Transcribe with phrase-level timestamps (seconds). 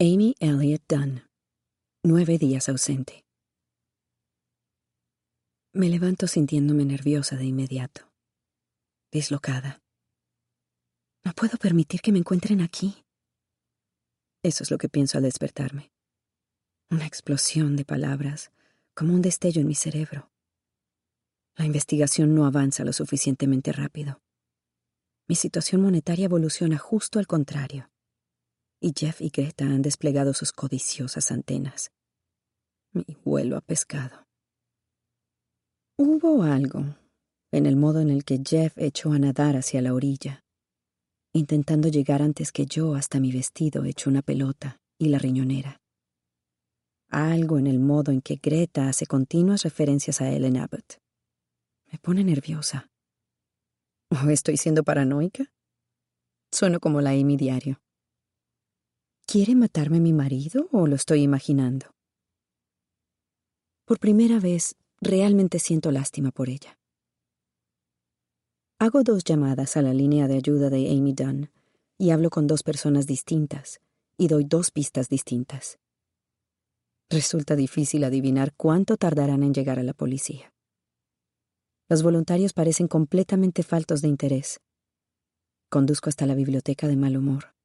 [0.00, 1.28] Amy Elliott Dunn.
[2.04, 3.24] Nueve días ausente.
[5.72, 8.08] Me levanto sintiéndome nerviosa de inmediato.
[9.10, 9.82] Dislocada.
[11.24, 13.04] No puedo permitir que me encuentren aquí.
[14.44, 15.90] Eso es lo que pienso al despertarme.
[16.92, 18.52] Una explosión de palabras,
[18.94, 20.30] como un destello en mi cerebro.
[21.56, 24.22] La investigación no avanza lo suficientemente rápido.
[25.26, 27.90] Mi situación monetaria evoluciona justo al contrario
[28.80, 31.90] y Jeff y Greta han desplegado sus codiciosas antenas.
[32.92, 34.26] Mi vuelo a pescado.
[35.96, 36.84] Hubo algo
[37.50, 40.44] en el modo en el que Jeff echó a nadar hacia la orilla,
[41.32, 45.80] intentando llegar antes que yo hasta mi vestido hecho una pelota y la riñonera.
[47.10, 51.00] Algo en el modo en que Greta hace continuas referencias a Ellen Abbott.
[51.90, 52.90] Me pone nerviosa.
[54.10, 55.50] ¿O estoy siendo paranoica?
[56.52, 57.80] Sueno como la Amy diario.
[59.30, 61.90] ¿Quiere matarme mi marido o lo estoy imaginando?
[63.84, 66.78] Por primera vez, realmente siento lástima por ella.
[68.78, 71.50] Hago dos llamadas a la línea de ayuda de Amy Dunn
[71.98, 73.82] y hablo con dos personas distintas
[74.16, 75.78] y doy dos pistas distintas.
[77.10, 80.54] Resulta difícil adivinar cuánto tardarán en llegar a la policía.
[81.90, 84.62] Los voluntarios parecen completamente faltos de interés.
[85.68, 87.57] Conduzco hasta la biblioteca de mal humor.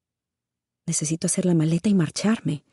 [0.85, 2.63] Necesito hacer la maleta y marcharme.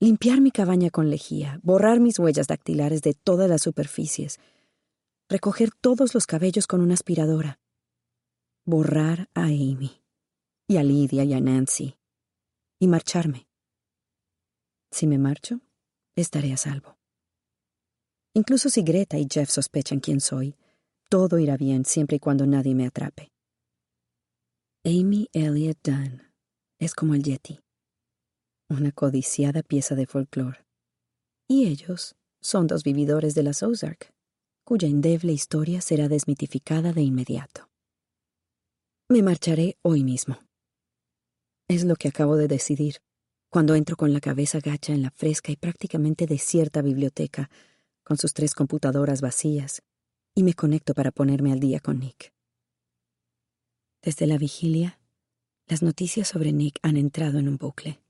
[0.00, 4.38] Limpiar mi cabaña con lejía, borrar mis huellas dactilares de todas las superficies,
[5.28, 7.58] recoger todos los cabellos con una aspiradora,
[8.66, 10.02] borrar a Amy,
[10.68, 11.96] y a Lydia y a Nancy,
[12.78, 13.48] y marcharme.
[14.90, 15.60] Si me marcho,
[16.14, 16.98] estaré a salvo.
[18.34, 20.56] Incluso si Greta y Jeff sospechan quién soy,
[21.08, 23.30] todo irá bien siempre y cuando nadie me atrape.
[24.84, 26.22] Amy Elliott Dunn
[26.78, 27.60] es como el Yeti,
[28.68, 30.66] una codiciada pieza de folclore.
[31.48, 34.12] Y ellos son dos vividores de las Ozark,
[34.64, 37.68] cuya endeble historia será desmitificada de inmediato.
[39.08, 40.38] Me marcharé hoy mismo.
[41.68, 42.96] Es lo que acabo de decidir,
[43.48, 47.48] cuando entro con la cabeza gacha en la fresca y prácticamente desierta biblioteca,
[48.02, 49.82] con sus tres computadoras vacías,
[50.34, 52.32] y me conecto para ponerme al día con Nick.
[54.02, 55.00] Desde la vigilia,
[55.68, 58.00] las noticias sobre Nick han entrado en un bucle.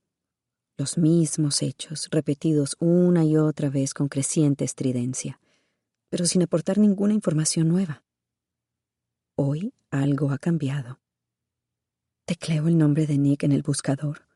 [0.77, 5.41] Los mismos hechos, repetidos una y otra vez con creciente estridencia,
[6.11, 8.05] pero sin aportar ninguna información nueva.
[9.37, 11.01] Hoy algo ha cambiado.
[12.27, 14.27] Tecleo el nombre de Nick en el buscador.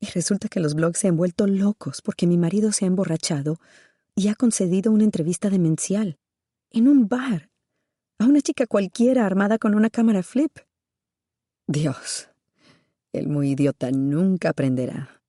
[0.00, 3.58] Y resulta que los blogs se han vuelto locos porque mi marido se ha emborrachado
[4.14, 6.18] y ha concedido una entrevista demencial,
[6.70, 7.50] en un bar,
[8.18, 10.58] a una chica cualquiera armada con una cámara flip.
[11.66, 12.28] Dios,
[13.14, 15.22] el muy idiota nunca aprenderá.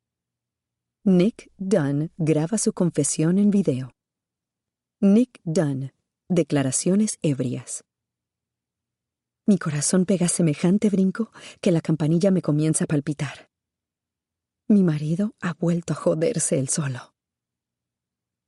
[1.04, 3.92] Nick Dunn graba su confesión en video.
[5.00, 5.94] Nick Dunn,
[6.28, 7.84] declaraciones ebrias.
[9.46, 13.52] Mi corazón pega semejante brinco que la campanilla me comienza a palpitar.
[14.68, 17.14] Mi marido ha vuelto a joderse él solo.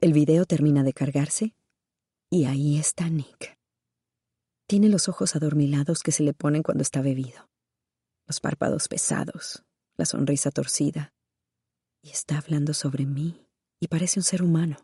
[0.01, 1.53] El video termina de cargarse
[2.31, 3.59] y ahí está Nick.
[4.65, 7.47] Tiene los ojos adormilados que se le ponen cuando está bebido
[8.27, 9.63] los párpados pesados,
[9.95, 11.13] la sonrisa torcida,
[12.03, 13.47] Y está hablando sobre mí
[13.81, 14.77] y parece un ser humano.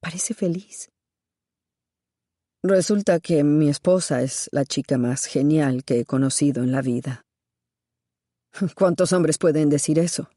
[0.00, 0.90] Parece feliz.
[2.62, 7.26] Resulta que mi esposa es la chica más genial que he conocido en la vida.
[8.76, 10.30] ¿Cuántos hombres pueden decir eso?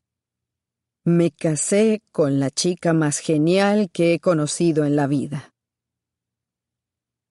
[1.06, 5.54] Me casé con la chica más genial que he conocido en la vida.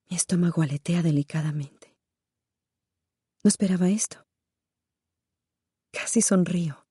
[0.09, 1.82] Mi estómago aletea delicadamente.
[3.43, 4.25] No esperaba esto.
[5.91, 6.87] Casi sonrío.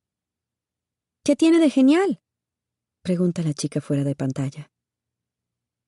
[1.25, 2.21] ¿Qué tiene de genial?
[3.03, 4.71] pregunta la chica fuera de pantalla.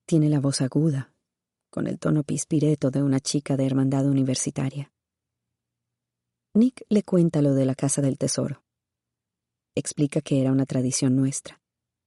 [0.07, 1.15] Tiene la voz aguda,
[1.71, 4.91] con el tono pispireto de una chica de hermandad universitaria.
[6.55, 8.65] Nick le cuenta lo de la casa del tesoro.
[9.75, 11.61] Explica que era una tradición nuestra,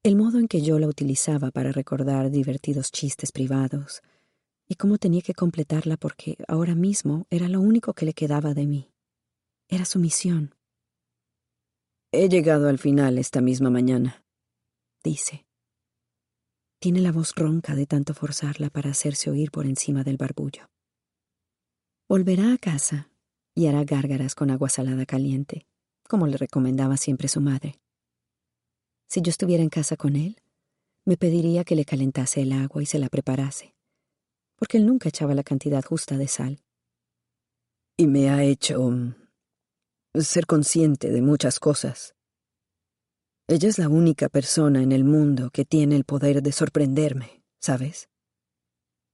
[0.04, 4.01] el modo en que yo la utilizaba para recordar divertidos chistes privados,
[4.68, 8.66] y cómo tenía que completarla porque ahora mismo era lo único que le quedaba de
[8.66, 8.92] mí.
[9.68, 10.56] Era su misión.
[12.12, 14.24] He llegado al final esta misma mañana,
[15.04, 15.46] dice.
[16.80, 20.69] Tiene la voz ronca de tanto forzarla para hacerse oír por encima del barbullo.
[22.08, 23.10] Volverá a casa
[23.56, 25.68] y hará gárgaras con agua salada caliente
[26.08, 27.80] como le recomendaba siempre su madre.
[29.08, 30.42] Si yo estuviera en casa con él,
[31.06, 33.75] me pediría que le calentase el agua y se la preparase,
[34.57, 36.63] porque él nunca echaba la cantidad justa de sal.
[37.95, 39.15] Y me ha hecho mm,
[40.19, 42.15] ser consciente de muchas cosas.
[43.48, 48.09] Ella es la única persona en el mundo que tiene el poder de sorprenderme, ¿sabes?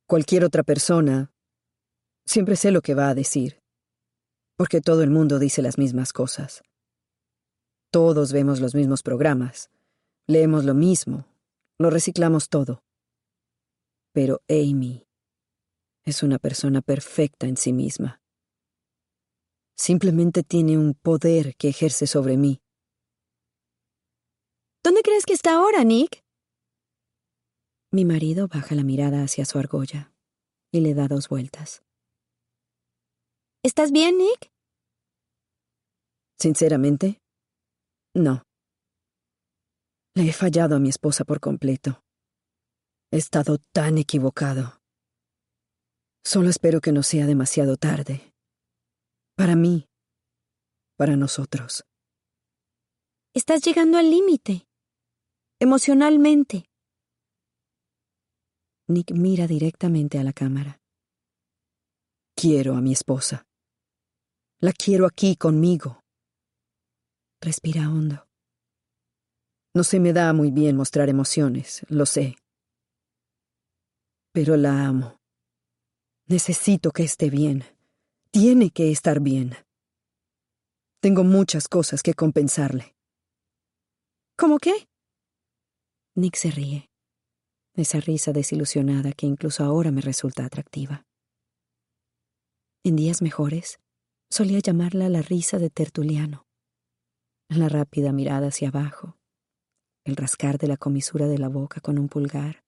[0.08, 1.32] Cualquier otra persona
[2.26, 3.62] siempre sé lo que va a decir,
[4.58, 6.64] porque todo el mundo dice las mismas cosas.
[7.92, 9.70] Todos vemos los mismos programas,
[10.26, 11.28] leemos lo mismo,
[11.78, 12.84] lo reciclamos todo.
[14.14, 15.06] Pero Amy
[16.06, 18.22] es una persona perfecta en sí misma.
[19.78, 22.62] Simplemente tiene un poder que ejerce sobre mí.
[24.84, 26.24] ¿Dónde crees que está ahora, Nick?
[27.92, 30.14] Mi marido baja la mirada hacia su argolla
[30.72, 31.84] y le da dos vueltas.
[33.64, 34.52] ¿Estás bien, Nick?
[36.38, 37.20] Sinceramente,
[38.14, 38.44] no.
[40.16, 42.04] Le he fallado a mi esposa por completo.
[43.12, 44.83] He estado tan equivocado.
[46.26, 48.34] Solo espero que no sea demasiado tarde.
[49.36, 49.88] Para mí.
[50.98, 51.84] Para nosotros.
[53.34, 54.66] Estás llegando al límite.
[55.60, 56.66] Emocionalmente.
[58.88, 60.80] Nick mira directamente a la cámara.
[62.36, 63.46] Quiero a mi esposa.
[64.60, 66.02] La quiero aquí conmigo.
[67.42, 68.26] Respira hondo.
[69.76, 72.38] No se me da muy bien mostrar emociones, lo sé.
[74.32, 75.23] Pero la amo.
[76.28, 77.64] Necesito que esté bien.
[78.32, 79.56] Tiene que estar bien.
[81.00, 82.96] Tengo muchas cosas que compensarle.
[84.38, 84.88] ¿Cómo qué?
[86.16, 86.90] Nick se ríe.
[87.76, 91.06] Esa risa desilusionada que incluso ahora me resulta atractiva.
[92.84, 93.80] En días mejores,
[94.30, 96.46] solía llamarla la risa de Tertuliano
[97.58, 99.18] la rápida mirada hacia abajo,
[100.06, 102.63] el rascar de la comisura de la boca con un pulgar,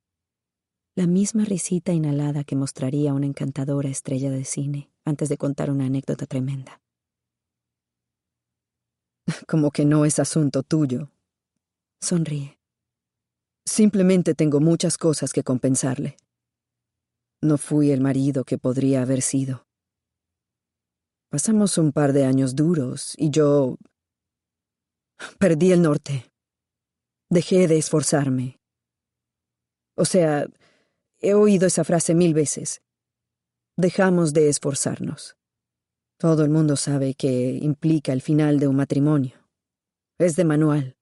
[0.96, 5.86] la misma risita inhalada que mostraría una encantadora estrella de cine antes de contar una
[5.86, 6.82] anécdota tremenda.
[9.48, 11.12] Como que no es asunto tuyo.
[12.02, 12.58] Sonríe.
[13.66, 16.18] Simplemente tengo muchas cosas que compensarle.
[17.42, 19.68] No fui el marido que podría haber sido.
[21.30, 23.78] Pasamos un par de años duros y yo
[25.40, 26.32] Perdí el norte.
[27.30, 28.60] Dejé de esforzarme.
[29.98, 30.46] O sea,
[31.28, 32.82] he oído esa frase mil veces.
[33.78, 35.38] Dejamos de esforzarnos.
[36.18, 39.48] Todo el mundo sabe que implica el final de un matrimonio.
[40.18, 40.98] Es de manual.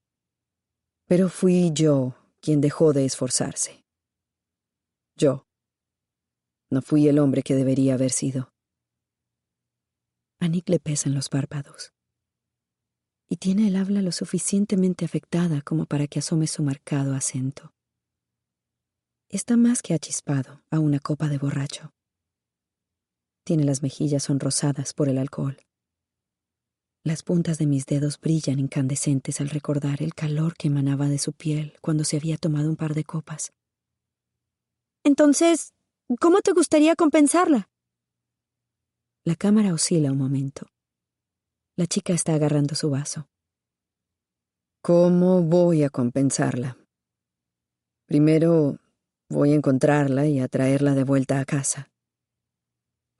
[1.07, 3.85] Pero fui yo quien dejó de esforzarse.
[5.15, 5.45] Yo.
[6.71, 8.51] No fui el hombre que debería haber sido.
[10.39, 11.93] A Nick le pesan los párpados
[13.33, 17.73] y tiene el habla lo suficientemente afectada como para que asome su marcado acento.
[19.33, 21.91] Está más que achispado a una copa de borracho.
[23.43, 25.57] Tiene las mejillas sonrosadas por el alcohol.
[27.03, 31.33] Las puntas de mis dedos brillan incandescentes al recordar el calor que emanaba de su
[31.33, 33.53] piel cuando se había tomado un par de copas.
[35.03, 35.73] Entonces,
[36.19, 37.71] ¿cómo te gustaría compensarla?
[39.25, 40.67] La cámara oscila un momento.
[41.75, 43.27] La chica está agarrando su vaso.
[44.83, 46.77] ¿Cómo voy a compensarla?
[48.05, 48.77] Primero
[49.33, 51.91] voy a encontrarla y a traerla de vuelta a casa.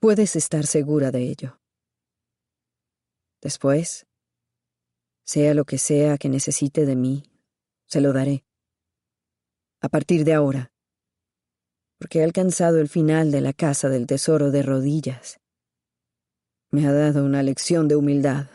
[0.00, 1.60] Puedes estar segura de ello.
[3.42, 4.06] Después,
[5.26, 7.24] Sea lo que sea que necesite de mí,
[7.86, 8.44] se lo daré.
[9.80, 10.70] A partir de ahora.
[11.98, 15.40] Porque he alcanzado el final de la casa del tesoro de rodillas.
[16.70, 18.50] Me ha dado una lección de humildad.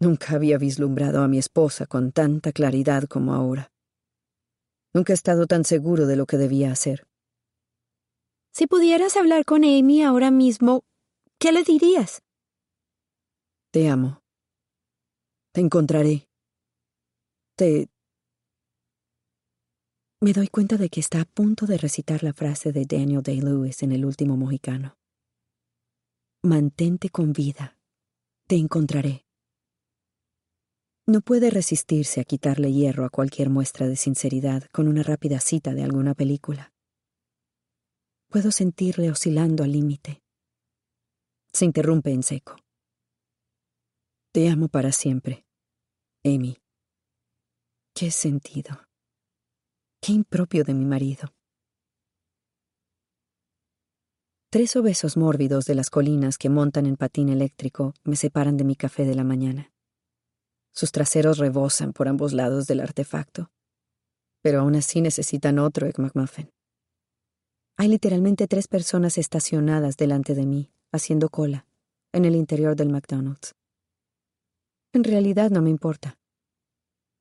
[0.00, 3.71] Nunca había vislumbrado a mi esposa con tanta claridad como ahora.
[4.94, 7.06] Nunca he estado tan seguro de lo que debía hacer.
[8.52, 10.84] Si pudieras hablar con Amy ahora mismo,
[11.38, 12.22] ¿qué le dirías?
[13.70, 14.22] Te amo.
[15.52, 16.28] Te encontraré.
[17.56, 17.88] Te...
[20.20, 23.82] Me doy cuenta de que está a punto de recitar la frase de Daniel Day-Lewis
[23.82, 24.98] en El último mohicano.
[26.42, 27.78] Mantente con vida.
[28.46, 29.24] Te encontraré.
[31.04, 35.74] No puede resistirse a quitarle hierro a cualquier muestra de sinceridad con una rápida cita
[35.74, 36.72] de alguna película.
[38.28, 40.22] Puedo sentirle oscilando al límite.
[41.52, 42.56] Se interrumpe en seco.
[44.32, 45.44] Te amo para siempre,
[46.24, 46.58] Amy.
[47.94, 48.86] Qué sentido.
[50.00, 51.34] Qué impropio de mi marido.
[54.50, 58.76] Tres obesos mórbidos de las colinas que montan en patín eléctrico me separan de mi
[58.76, 59.71] café de la mañana.
[60.72, 63.50] Sus traseros rebosan por ambos lados del artefacto,
[64.42, 66.50] pero aún así necesitan otro Egg McMuffin.
[67.76, 71.66] Hay literalmente tres personas estacionadas delante de mí, haciendo cola,
[72.12, 73.54] en el interior del McDonald's.
[74.92, 76.18] En realidad no me importa.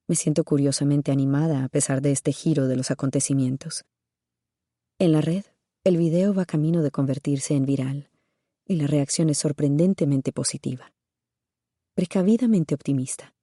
[0.07, 3.85] Me siento curiosamente animada a pesar de este giro de los acontecimientos.
[4.99, 5.45] En la red,
[5.83, 8.09] el video va camino de convertirse en viral,
[8.65, 10.93] y la reacción es sorprendentemente positiva.
[11.95, 13.33] Precavidamente optimista.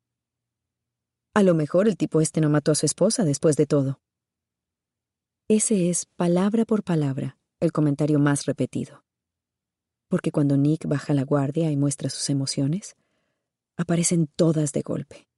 [1.39, 4.01] A lo mejor el tipo este no mató a su esposa después de todo.
[5.47, 9.05] Ese es, palabra por palabra, el comentario más repetido.
[10.09, 12.97] Porque cuando Nick baja la guardia y muestra sus emociones,
[13.77, 15.29] aparecen todas de golpe.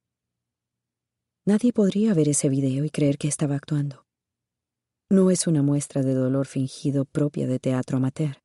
[1.45, 4.07] Nadie podría ver ese video y creer que estaba actuando.
[5.07, 8.41] No es una muestra de dolor fingido propia de teatro amateur.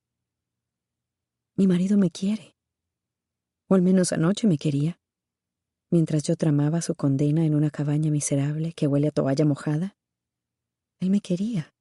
[1.57, 2.55] Mi marido me quiere.
[3.67, 5.01] O al menos anoche me quería.
[5.91, 9.97] Mientras yo tramaba su condena en una cabaña miserable que huele a toalla mojada,
[10.99, 11.75] él me quería.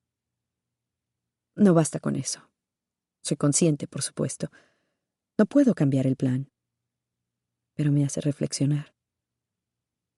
[1.56, 2.50] No basta con eso.
[3.24, 4.50] Soy consciente, por supuesto.
[5.38, 6.52] No puedo cambiar el plan
[7.76, 8.96] pero me hace reflexionar.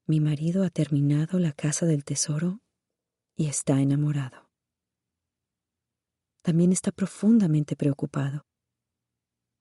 [0.06, 2.62] Mi marido ha terminado la casa del tesoro
[3.36, 4.50] y está enamorado.
[6.44, 8.46] También está profundamente preocupado.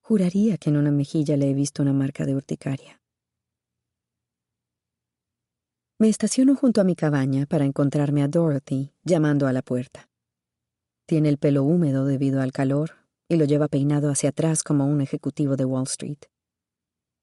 [0.02, 3.02] Juraría que en una mejilla le he visto una marca de urticaria.
[5.98, 10.10] Me estaciono junto a mi cabaña para encontrarme a Dorothy llamando a la puerta.
[11.06, 12.96] Tiene el pelo húmedo debido al calor
[13.30, 16.18] y lo lleva peinado hacia atrás como un ejecutivo de Wall Street.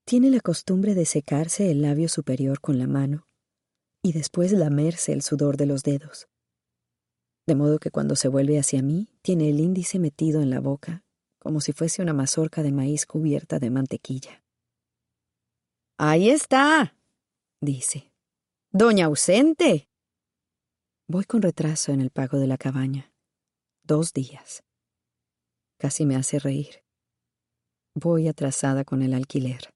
[0.06, 3.28] Tiene la costumbre de secarse el labio superior con la mano
[4.02, 6.28] y después lamerse el sudor de los dedos.
[7.46, 11.04] De modo que cuando se vuelve hacia mí, tiene el índice metido en la boca,
[11.38, 14.44] como si fuese una mazorca de maíz cubierta de mantequilla.
[16.00, 16.96] Ahí está,
[17.62, 18.13] dice.
[18.76, 19.88] Doña ausente.
[21.08, 23.14] Voy con retraso en el pago de la cabaña.
[23.84, 24.64] Dos días.
[25.78, 26.84] Casi me hace reír.
[27.94, 29.72] Voy atrasada con el alquiler.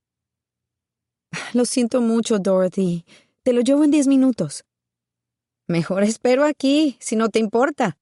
[1.54, 3.06] Lo siento mucho, Dorothy.
[3.44, 4.63] Te lo llevo en diez minutos.
[5.68, 8.00] Mejor espero aquí, si no te importa.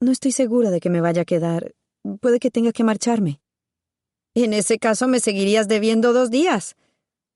[0.00, 1.74] No estoy segura de que me vaya a quedar.
[2.20, 3.40] Puede que tenga que marcharme.
[4.36, 6.76] En ese caso me seguirías debiendo dos días.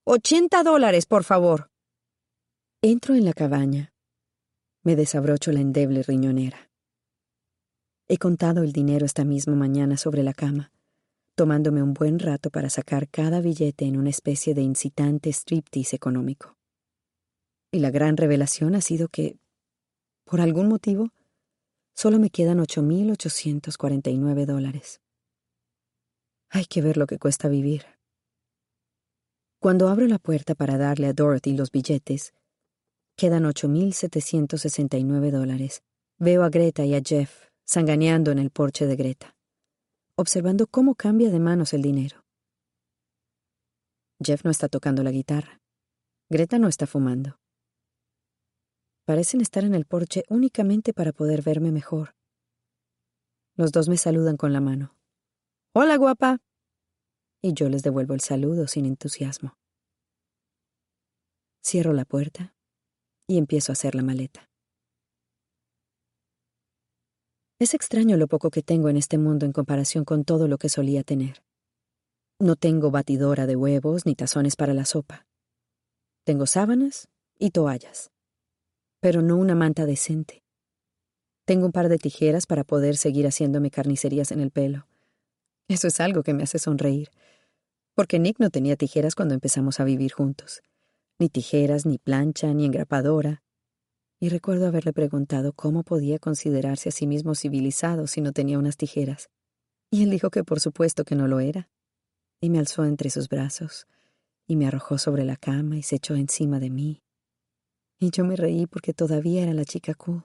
[0.05, 1.70] Ochenta dólares, por favor.
[2.83, 3.93] Entro en la cabaña.
[4.83, 6.71] Me desabrocho la endeble riñonera.
[8.09, 10.73] He contado el dinero esta misma mañana sobre la cama
[11.41, 16.59] tomándome un buen rato para sacar cada billete en una especie de incitante striptease económico.
[17.73, 19.39] Y la gran revelación ha sido que,
[20.27, 21.09] por algún motivo,
[21.95, 25.01] solo me quedan 8.849 dólares.
[26.51, 27.87] Hay que ver lo que cuesta vivir.
[29.61, 32.35] Cuando abro la puerta para darle a Dorothy los billetes,
[33.21, 35.83] quedan 8.769 dólares.
[36.19, 39.37] Veo a Greta y a Jeff sanganeando en el porche de Greta
[40.21, 42.27] observando cómo cambia de manos el dinero.
[44.23, 45.63] Jeff no está tocando la guitarra.
[46.29, 47.41] Greta no está fumando.
[49.07, 52.15] Parecen estar en el porche únicamente para poder verme mejor.
[53.57, 54.95] Los dos me saludan con la mano.
[55.73, 56.41] Hola, guapa.
[57.41, 59.57] Y yo les devuelvo el saludo sin entusiasmo.
[61.63, 62.55] Cierro la puerta
[63.31, 64.51] y empiezo a hacer la maleta.
[67.61, 70.69] Es extraño lo poco que tengo en este mundo en comparación con todo lo que
[70.69, 71.41] solía tener.
[72.41, 75.29] No tengo batidora de huevos ni tazones para la sopa.
[76.25, 77.07] Tengo sábanas
[77.39, 78.11] y toallas,
[78.99, 80.43] pero no una manta decente.
[81.45, 84.89] Tengo un par de tijeras para poder seguir haciéndome carnicerías en el pelo.
[85.69, 87.11] Eso es algo que me hace sonreír,
[87.95, 90.63] porque Nick no tenía tijeras cuando empezamos a vivir juntos.
[91.21, 93.43] Ni tijeras, ni plancha, ni engrapadora.
[94.21, 98.79] Y recuerdo haberle preguntado cómo podía considerarse a sí mismo civilizado si no tenía unas
[98.79, 99.29] tijeras.
[99.91, 101.69] Y él dijo que por supuesto que no lo era.
[102.41, 103.87] Y me alzó entre sus brazos,
[104.47, 107.03] y me arrojó sobre la cama y se echó encima de mí.
[107.99, 110.25] Y yo me reí porque todavía era la chica cool.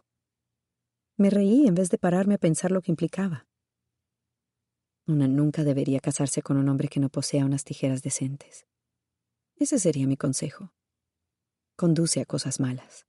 [1.17, 3.49] Me reí en vez de pararme a pensar lo que implicaba.
[5.07, 8.65] Una nunca debería casarse con un hombre que no posea unas tijeras decentes.
[9.57, 10.71] Ese sería mi consejo.
[11.77, 13.05] Conduce a cosas malas.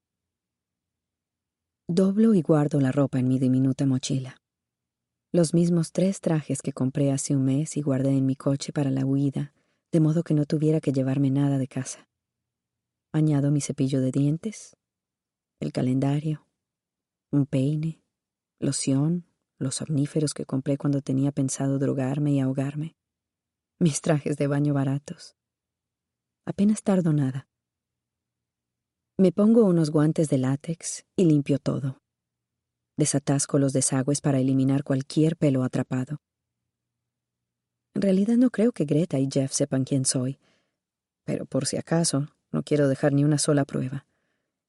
[1.87, 4.43] Doblo y guardo la ropa en mi diminuta mochila.
[5.31, 8.91] Los mismos tres trajes que compré hace un mes y guardé en mi coche para
[8.91, 9.55] la huida,
[9.93, 12.09] de modo que no tuviera que llevarme nada de casa.
[13.13, 14.77] Añado mi cepillo de dientes,
[15.61, 16.49] el calendario,
[17.31, 18.03] un peine,
[18.59, 19.27] loción,
[19.59, 22.97] los omníferos que compré cuando tenía pensado drogarme y ahogarme,
[23.79, 25.37] mis trajes de baño baratos.
[26.45, 27.47] Apenas tardo nada.
[29.19, 32.03] Me pongo unos guantes de látex y limpio todo.
[32.99, 36.19] Desatasco los desagües para eliminar cualquier pelo atrapado.
[37.95, 40.39] En realidad no creo que Greta y Jeff sepan quién soy,
[41.25, 44.07] pero por si acaso no quiero dejar ni una sola prueba.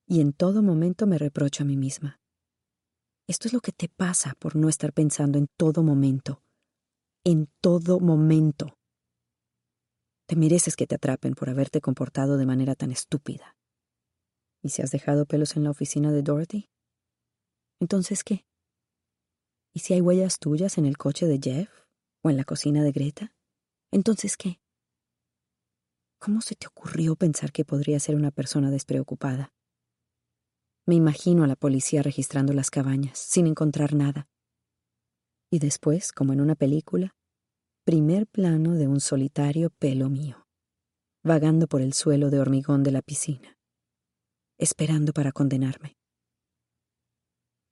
[0.08, 2.22] Y en todo momento me reprocho a mí misma.
[3.28, 6.42] Esto es lo que te pasa por no estar pensando en todo momento.
[7.26, 8.78] En todo momento.
[10.26, 13.57] Te mereces que te atrapen por haberte comportado de manera tan estúpida.
[14.64, 16.70] ¿Y si has dejado pelos en la oficina de Dorothy?
[17.80, 18.46] Entonces, ¿qué?
[19.74, 21.70] ¿Y si hay huellas tuyas en el coche de Jeff?
[22.24, 23.34] ¿O en la cocina de Greta?
[23.92, 24.60] Entonces, ¿qué?
[26.20, 29.54] ¿Cómo se te ocurrió pensar que podría ser una persona despreocupada?
[30.88, 34.28] Me imagino a la policía registrando las cabañas, sin encontrar nada.
[35.52, 37.16] Y después, como en una película,
[37.86, 40.48] primer plano de un solitario pelo mío,
[41.24, 43.57] vagando por el suelo de hormigón de la piscina,
[44.58, 45.98] esperando para condenarme.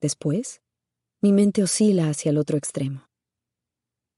[0.01, 0.61] Después,
[1.21, 3.09] mi mente oscila hacia el otro extremo.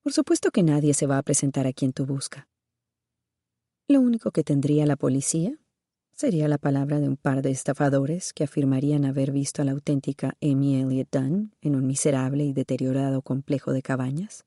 [0.03, 2.47] Por supuesto que nadie se va a presentar a quien tú busca.
[3.87, 5.57] Lo único que tendría la policía
[6.17, 10.35] Sería la palabra de un par de estafadores que afirmarían haber visto a la auténtica
[10.41, 14.43] Amy Elliot Dunn en un miserable y deteriorado complejo de cabañas,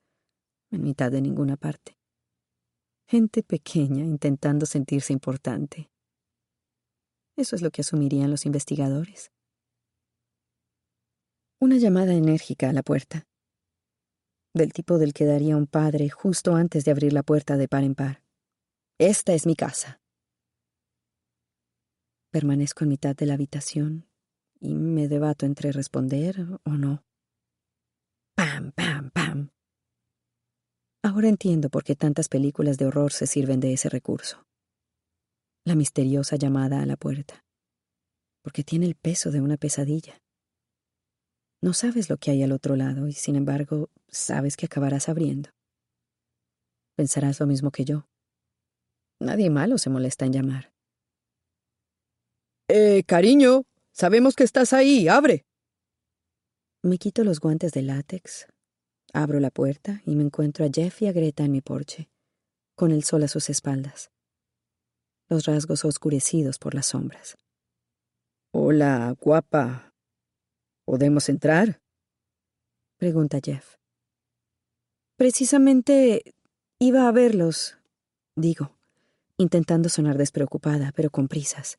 [0.72, 1.96] en mitad de ninguna parte.
[3.06, 5.92] Gente pequeña intentando sentirse importante.
[7.40, 9.32] Eso es lo que asumirían los investigadores.
[11.58, 13.26] Una llamada enérgica a la puerta.
[14.52, 17.82] Del tipo del que daría un padre justo antes de abrir la puerta de par
[17.82, 18.22] en par.
[18.98, 20.02] Esta es mi casa.
[22.30, 24.06] Permanezco en mitad de la habitación
[24.60, 27.06] y me debato entre responder o no.
[28.34, 29.48] ¡Pam, pam, pam!
[31.02, 34.49] Ahora entiendo por qué tantas películas de horror se sirven de ese recurso.
[35.64, 37.44] La misteriosa llamada a la puerta.
[38.42, 40.22] Porque tiene el peso de una pesadilla.
[41.62, 45.50] No sabes lo que hay al otro lado y sin embargo sabes que acabarás abriendo.
[46.96, 48.06] Pensarás lo mismo que yo.
[49.20, 50.72] Nadie malo se molesta en llamar.
[52.68, 55.44] Eh, cariño, sabemos que estás ahí, abre.
[56.82, 58.46] Me quito los guantes de látex,
[59.12, 62.08] abro la puerta y me encuentro a Jeff y a Greta en mi porche,
[62.74, 64.10] con el sol a sus espaldas,
[65.30, 67.38] los rasgos oscurecidos por las sombras.
[68.52, 69.94] Hola, guapa.
[70.84, 71.80] ¿Podemos entrar?
[72.98, 73.76] pregunta Jeff.
[75.16, 76.34] Precisamente
[76.78, 77.78] iba a verlos,
[78.36, 78.76] digo,
[79.38, 81.78] intentando sonar despreocupada, pero con prisas.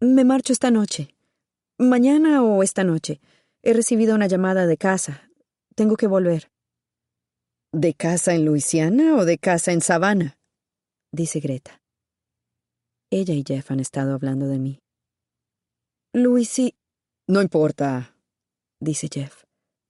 [0.00, 1.14] Me marcho esta noche.
[1.78, 3.20] Mañana o esta noche.
[3.62, 5.30] He recibido una llamada de casa.
[5.74, 6.50] Tengo que volver.
[7.72, 10.38] ¿De casa en Luisiana o de casa en Savannah?
[11.12, 11.79] dice Greta.
[13.10, 14.78] Ella y Jeff han estado hablando de mí.
[16.14, 16.74] Luisi.
[17.26, 18.16] No importa,
[18.80, 19.44] dice Jeff.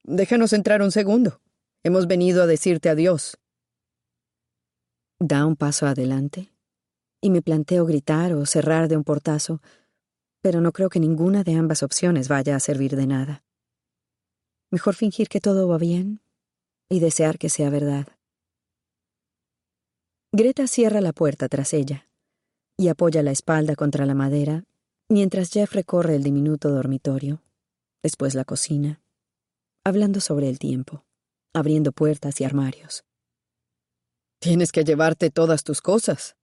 [0.04, 1.40] Déjanos entrar un segundo.
[1.84, 3.38] Hemos venido a decirte adiós.
[5.18, 6.50] Da un paso adelante
[7.22, 9.60] y me planteo gritar o cerrar de un portazo
[10.42, 13.44] pero no creo que ninguna de ambas opciones vaya a servir de nada.
[14.70, 16.22] Mejor fingir que todo va bien
[16.88, 18.06] y desear que sea verdad.
[20.32, 22.09] Greta cierra la puerta tras ella
[22.80, 24.64] y apoya la espalda contra la madera
[25.10, 27.42] mientras Jeff recorre el diminuto dormitorio,
[28.02, 29.02] después la cocina,
[29.84, 31.04] hablando sobre el tiempo,
[31.52, 33.04] abriendo puertas y armarios.
[34.38, 36.36] Tienes que llevarte todas tus cosas,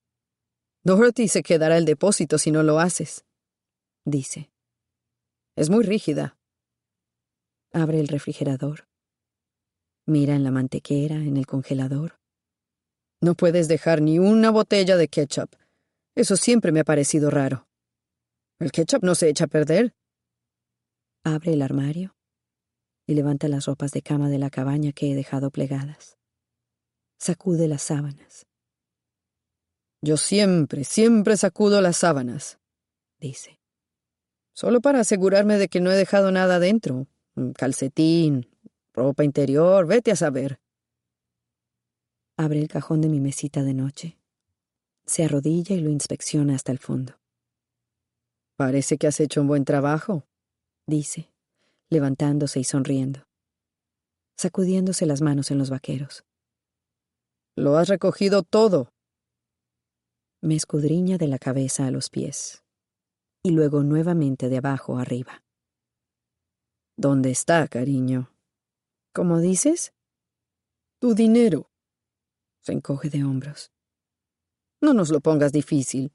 [0.83, 3.25] Dorothy se quedará el depósito si no lo haces,
[4.05, 4.51] dice.
[5.55, 6.37] Es muy rígida.
[7.73, 8.87] Abre el refrigerador.
[10.05, 12.19] Mira en la mantequera, en el congelador.
[13.21, 15.55] No puedes dejar ni una botella de ketchup.
[16.17, 17.67] Eso siempre me ha parecido raro.
[18.57, 19.93] El ketchup no se echa a perder.
[21.23, 22.17] Abre el armario
[23.05, 26.17] y levanta las ropas de cama de la cabaña que he dejado plegadas.
[27.19, 28.47] Sacude las sábanas.
[30.01, 32.57] Yo siempre, siempre sacudo las sábanas,
[33.19, 33.59] dice.
[34.55, 37.05] Solo para asegurarme de que no he dejado nada dentro.
[37.35, 38.49] Un calcetín,
[38.91, 40.59] ropa interior, vete a saber.
[42.37, 44.17] Abre el cajón de mi mesita de noche.
[45.07, 47.17] Se arrodilla y lo inspecciona hasta el fondo.
[48.57, 50.27] Parece que has hecho un buen trabajo,
[50.85, 51.31] dice,
[51.89, 53.25] levantándose y sonriendo,
[54.35, 56.25] sacudiéndose las manos en los vaqueros.
[57.55, 58.91] Lo has recogido todo.
[60.41, 62.63] Me escudriña de la cabeza a los pies,
[63.43, 65.43] y luego nuevamente de abajo arriba.
[66.97, 68.29] ¿Dónde está, cariño?
[69.13, 69.93] ¿Cómo dices?
[70.99, 71.69] Tu dinero.
[72.61, 73.71] Se encoge de hombros.
[74.81, 76.11] No nos lo pongas difícil.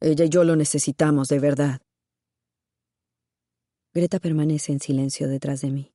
[0.00, 1.80] Ella y yo lo necesitamos de verdad.
[3.94, 5.92] Greta permanece en silencio detrás de mí.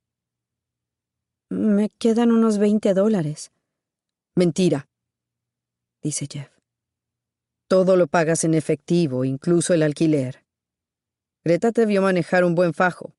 [1.50, 3.52] Me quedan unos veinte dólares.
[4.36, 4.90] Mentira,
[6.02, 6.50] dice Jeff.
[7.68, 10.44] Todo lo pagas en efectivo, incluso el alquiler.
[11.44, 13.14] Greta te vio manejar un buen fajo.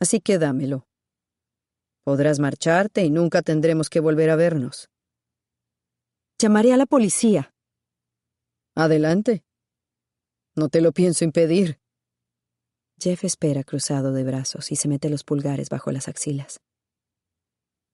[0.00, 0.86] Así que dámelo.
[2.04, 4.88] Podrás marcharte y nunca tendremos que volver a vernos.
[6.38, 7.52] Llamaré a la policía.
[8.78, 9.42] Adelante.
[10.54, 11.80] No te lo pienso impedir.
[12.96, 16.60] Jeff espera cruzado de brazos y se mete los pulgares bajo las axilas.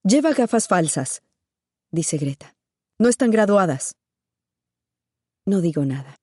[0.02, 1.22] Lleva gafas falsas,
[1.90, 2.54] dice Greta.
[2.98, 3.96] No están graduadas.
[5.46, 6.18] No digo nada,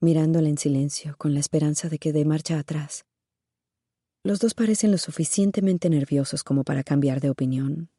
[0.00, 3.04] mirándola en silencio con la esperanza de que dé marcha atrás.
[4.22, 7.90] Los dos parecen lo suficientemente nerviosos como para cambiar de opinión,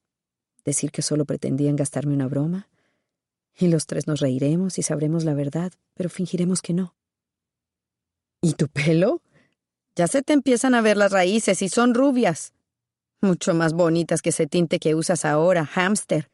[0.63, 2.69] decir que solo pretendían gastarme una broma,
[3.57, 6.95] y los tres nos reiremos y sabremos la verdad, pero fingiremos que no.
[8.41, 9.21] ¿Y tu pelo?
[9.95, 12.53] Ya se te empiezan a ver las raíces y son rubias.
[13.21, 16.29] Mucho más bonitas que ese tinte que usas ahora, hámster.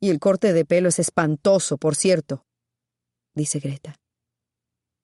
[0.00, 2.46] Y el corte de pelo es espantoso, por cierto,
[3.34, 3.96] dice Greta.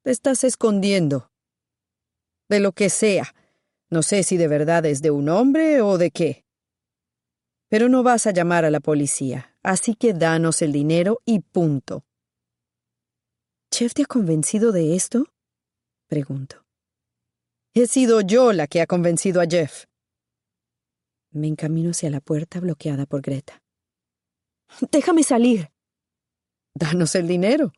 [0.02, 1.31] Te estás escondiendo.
[2.48, 3.35] De lo que sea.
[3.90, 6.44] No sé si de verdad es de un hombre o de qué.
[7.68, 12.05] Pero no vas a llamar a la policía, así que danos el dinero y punto.
[13.70, 15.27] ¿Chef te ha convencido de esto?
[16.09, 16.64] Pregunto.
[17.75, 19.87] He sido yo la que ha convencido a Jeff.
[21.31, 23.62] Me encamino hacia la puerta bloqueada por Greta.
[24.90, 25.70] Déjame salir.
[26.75, 27.72] Danos el dinero.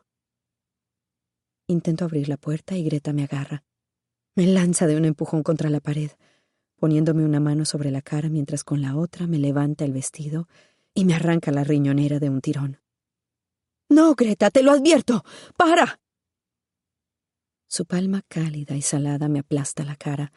[1.68, 3.64] Intento abrir la puerta y Greta me agarra.
[4.34, 6.10] Me lanza de un empujón contra la pared,
[6.76, 10.48] poniéndome una mano sobre la cara mientras con la otra me levanta el vestido
[10.94, 12.80] y me arranca la riñonera de un tirón.
[13.88, 15.24] No, Greta, te lo advierto.
[15.56, 16.00] ¡Para!
[17.68, 20.32] Su palma cálida y salada me aplasta la cara,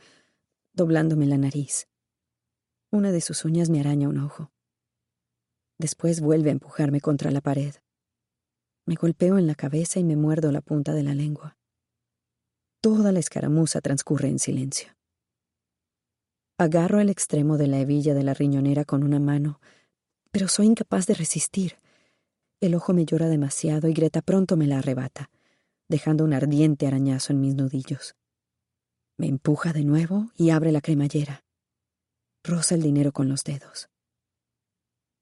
[0.73, 1.87] doblándome la nariz.
[2.91, 4.51] Una de sus uñas me araña un ojo.
[5.77, 7.75] Después vuelve a empujarme contra la pared.
[8.85, 11.57] Me golpeo en la cabeza y me muerdo la punta de la lengua.
[12.81, 14.95] Toda la escaramuza transcurre en silencio.
[16.57, 19.59] Agarro el extremo de la hebilla de la riñonera con una mano,
[20.31, 21.77] pero soy incapaz de resistir.
[22.59, 25.29] El ojo me llora demasiado y Greta pronto me la arrebata
[25.87, 28.15] dejando un ardiente arañazo en mis nudillos.
[29.17, 31.43] Me empuja de nuevo y abre la cremallera.
[32.43, 33.89] Roza el dinero con los dedos.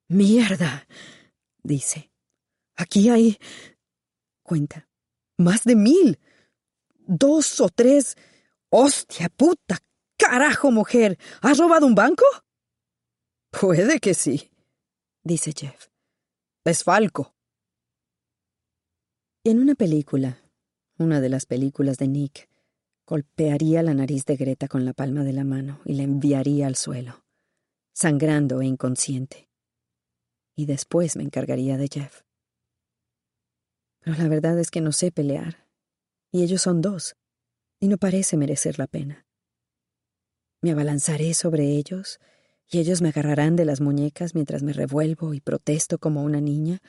[0.08, 0.88] ¡Mierda!
[1.64, 2.12] dice.
[2.76, 3.38] Aquí hay.
[4.44, 4.88] Cuenta.
[5.38, 6.20] Más de mil.
[7.08, 8.16] Dos o tres.
[8.70, 9.80] ¡Hostia puta!
[10.18, 11.18] ¡Carajo, mujer!
[11.42, 12.26] ¿Has robado un banco?
[13.50, 14.52] Puede que sí,
[15.26, 15.88] dice Jeff.
[16.64, 17.36] Es Falco.
[19.44, 20.40] En una película,
[20.98, 22.48] una de las películas de Nick,
[23.06, 26.76] golpearía la nariz de Greta con la palma de la mano y la enviaría al
[26.76, 27.26] suelo,
[27.94, 29.50] sangrando e inconsciente.
[30.56, 32.22] Y después me encargaría de Jeff.
[34.00, 35.68] Pero la verdad es que no sé pelear,
[36.32, 37.16] y ellos son dos,
[37.80, 39.26] y no parece merecer la pena.
[40.62, 42.20] Me abalanzaré sobre ellos,
[42.70, 46.82] y ellos me agarrarán de las muñecas mientras me revuelvo y protesto como una niña,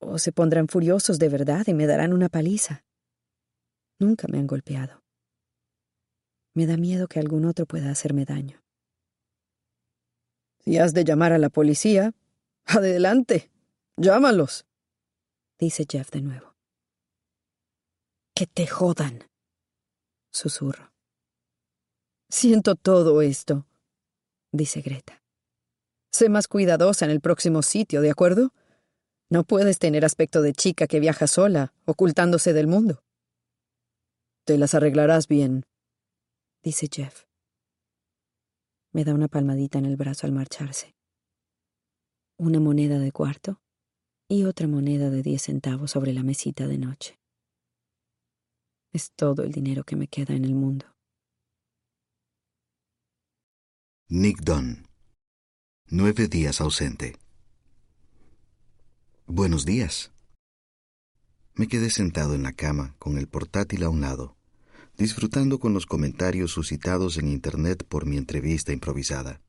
[0.00, 2.84] o se pondrán furiosos de verdad y me darán una paliza.
[3.98, 5.02] Nunca me han golpeado.
[6.54, 8.62] Me da miedo que algún otro pueda hacerme daño.
[10.60, 12.14] Si has de llamar a la policía,
[12.64, 13.50] adelante,
[13.96, 14.66] llámalos,
[15.58, 16.54] dice Jeff de nuevo.
[18.34, 19.24] Que te jodan.
[20.30, 20.92] Susurro.
[22.28, 23.66] Siento todo esto,
[24.52, 25.22] dice Greta.
[26.12, 28.52] Sé más cuidadosa en el próximo sitio, ¿de acuerdo?
[29.30, 33.04] No puedes tener aspecto de chica que viaja sola, ocultándose del mundo.
[34.44, 35.66] Te las arreglarás bien,
[36.62, 37.24] dice Jeff.
[38.92, 40.96] Me da una palmadita en el brazo al marcharse.
[42.38, 43.60] Una moneda de cuarto
[44.28, 47.18] y otra moneda de diez centavos sobre la mesita de noche.
[48.92, 50.86] Es todo el dinero que me queda en el mundo.
[54.10, 54.86] Nick Dunn.
[55.90, 57.16] Nueve días ausente.
[59.26, 60.12] Buenos días.
[61.54, 64.34] Me quedé sentado en la cama con el portátil a un lado,
[64.96, 69.42] disfrutando con los comentarios suscitados en Internet por mi entrevista improvisada.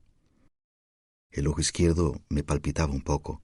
[1.32, 3.41] El ojo izquierdo me palpitaba un poco,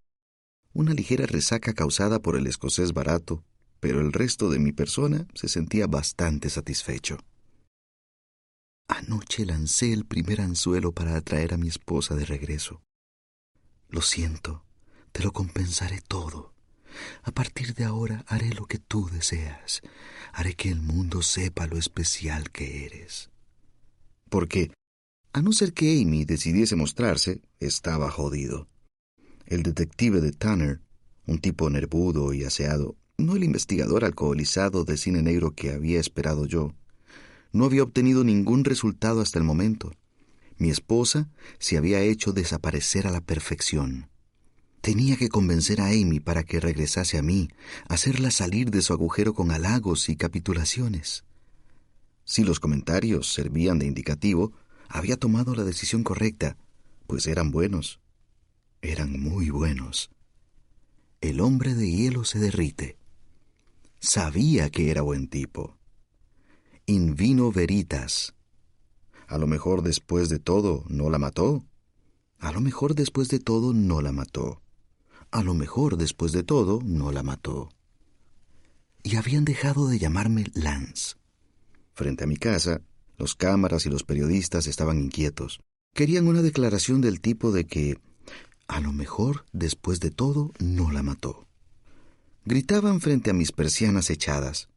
[0.74, 3.46] una ligera resaca causada por el escocés barato,
[3.80, 7.20] pero el resto de mi persona se sentía bastante satisfecho.
[8.88, 12.84] Anoche lancé el primer anzuelo para atraer a mi esposa de regreso.
[13.90, 14.64] Lo siento,
[15.12, 16.54] te lo compensaré todo.
[17.24, 19.82] A partir de ahora haré lo que tú deseas.
[20.34, 23.32] Haré que el mundo sepa lo especial que eres.
[24.30, 24.72] Porque,
[25.34, 28.68] a no ser que Amy decidiese mostrarse, estaba jodido.
[29.46, 30.82] El detective de Tanner,
[31.26, 36.46] un tipo nervudo y aseado, no el investigador alcoholizado de cine negro que había esperado
[36.46, 36.74] yo,
[37.56, 39.94] no había obtenido ningún resultado hasta el momento.
[40.58, 44.10] Mi esposa se había hecho desaparecer a la perfección.
[44.82, 47.48] Tenía que convencer a Amy para que regresase a mí,
[47.88, 51.24] hacerla salir de su agujero con halagos y capitulaciones.
[52.26, 54.52] Si los comentarios servían de indicativo,
[54.90, 56.58] había tomado la decisión correcta,
[57.08, 58.02] pues eran buenos.
[58.82, 60.12] Eran muy buenos.
[61.22, 62.98] El hombre de hielo se derrite.
[64.02, 65.75] Sabía que era buen tipo.
[66.88, 68.36] In vino veritas.
[69.28, 71.64] A lo mejor después de todo no la mató.
[72.40, 74.62] A lo mejor después de todo no la mató.
[75.32, 77.70] A lo mejor, después de todo, no la mató.
[79.04, 81.16] Y habían dejado de llamarme Lance.
[81.94, 82.82] Frente a mi casa,
[83.18, 85.60] los cámaras y los periodistas estaban inquietos.
[85.94, 87.98] Querían una declaración del tipo de que,
[88.68, 91.46] a lo mejor, después de todo, no la mató.
[92.46, 94.70] Gritaban frente a mis persianas echadas.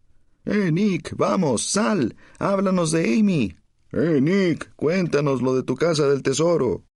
[0.51, 1.15] ¡Eh, Nick!
[1.15, 1.63] ¡Vamos!
[1.69, 2.17] ¡Sal!
[2.39, 3.55] ¡Háblanos de Amy!
[3.93, 4.75] ¡Eh, Nick!
[4.77, 6.87] Cuéntanos lo de tu casa del tesoro.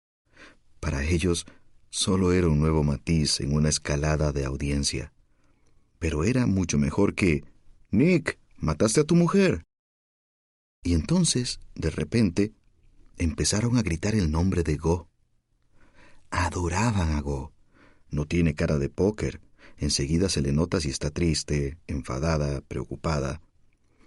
[0.81, 1.45] Para ellos,
[1.91, 5.13] solo era un nuevo matiz en una escalada de audiencia.
[5.99, 7.45] Pero era mucho mejor que
[7.91, 9.65] Nick, mataste a tu mujer.
[10.83, 12.55] Y entonces, de repente,
[13.19, 15.11] empezaron a gritar el nombre de Go.
[16.31, 17.53] Adoraban a Go.
[18.09, 19.43] No tiene cara de póker.
[19.83, 23.41] Enseguida se le nota si está triste, enfadada, preocupada.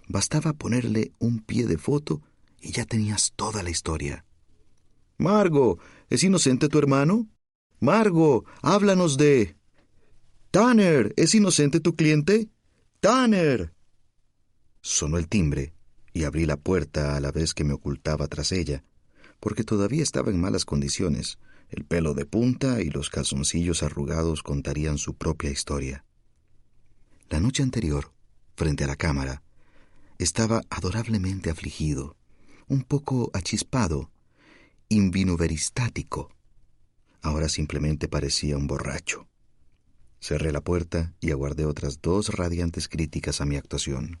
[0.08, 2.22] Bastaba ponerle un pie de foto
[2.62, 4.24] y ya tenías toda la historia.
[5.18, 7.28] Margo, ¿es inocente tu hermano?
[7.78, 9.54] Margo, háblanos de...
[10.50, 12.48] Tanner, ¿es inocente tu cliente?
[13.00, 13.74] Tanner.
[14.80, 15.74] Sonó el timbre
[16.14, 18.82] y abrí la puerta a la vez que me ocultaba tras ella,
[19.40, 21.38] porque todavía estaba en malas condiciones.
[21.68, 26.04] El pelo de punta y los calzoncillos arrugados contarían su propia historia.
[27.28, 28.12] La noche anterior,
[28.54, 29.42] frente a la cámara,
[30.18, 32.16] estaba adorablemente afligido,
[32.68, 34.10] un poco achispado,
[34.88, 36.30] invinuveristático.
[37.20, 39.28] Ahora simplemente parecía un borracho.
[40.20, 44.20] Cerré la puerta y aguardé otras dos radiantes críticas a mi actuación.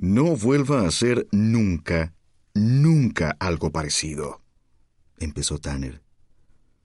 [0.00, 2.14] No vuelva a hacer nunca,
[2.54, 4.40] nunca algo parecido,
[5.18, 6.04] empezó Tanner.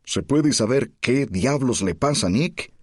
[0.03, 2.73] ¿Se puede saber qué diablos le pasa a Nick?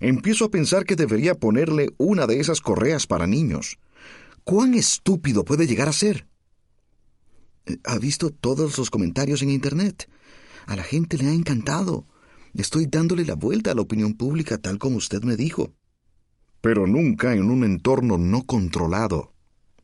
[0.00, 3.78] Empiezo a pensar que debería ponerle una de esas correas para niños.
[4.42, 6.26] ¿Cuán estúpido puede llegar a ser?
[7.84, 10.10] Ha visto todos los comentarios en Internet.
[10.66, 12.08] A la gente le ha encantado.
[12.54, 15.72] Estoy dándole la vuelta a la opinión pública tal como usted me dijo.
[16.60, 19.35] Pero nunca en un entorno no controlado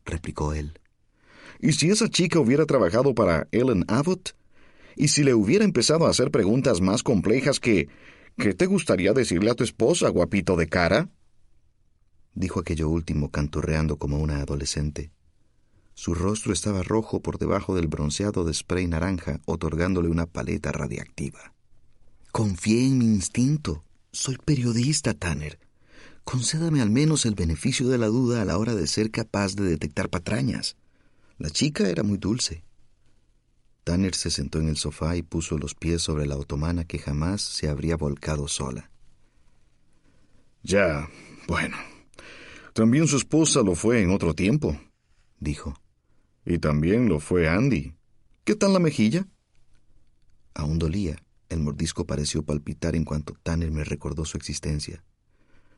[0.04, 0.78] replicó él.
[1.60, 4.34] ¿Y si esa chica hubiera trabajado para Ellen Abbott?
[4.96, 7.88] ¿Y si le hubiera empezado a hacer preguntas más complejas que
[8.36, 11.10] ¿Qué te gustaría decirle a tu esposa, guapito de cara?
[12.34, 15.10] dijo aquello último canturreando como una adolescente.
[15.94, 21.52] Su rostro estaba rojo por debajo del bronceado de spray naranja, otorgándole una paleta radiactiva.
[22.32, 23.84] Confié en mi instinto.
[24.10, 25.58] Soy periodista, Tanner.
[26.24, 29.64] Concédame al menos el beneficio de la duda a la hora de ser capaz de
[29.64, 30.76] detectar patrañas.
[31.38, 32.64] La chica era muy dulce.
[33.84, 37.42] Tanner se sentó en el sofá y puso los pies sobre la otomana que jamás
[37.42, 38.90] se habría volcado sola.
[40.62, 41.08] Ya,
[41.48, 41.76] bueno.
[42.72, 44.78] También su esposa lo fue en otro tiempo,
[45.40, 45.74] dijo.
[46.46, 47.94] Y también lo fue Andy.
[48.44, 49.26] ¿Qué tal la mejilla?
[50.54, 51.16] Aún dolía.
[51.48, 55.04] El mordisco pareció palpitar en cuanto Tanner me recordó su existencia.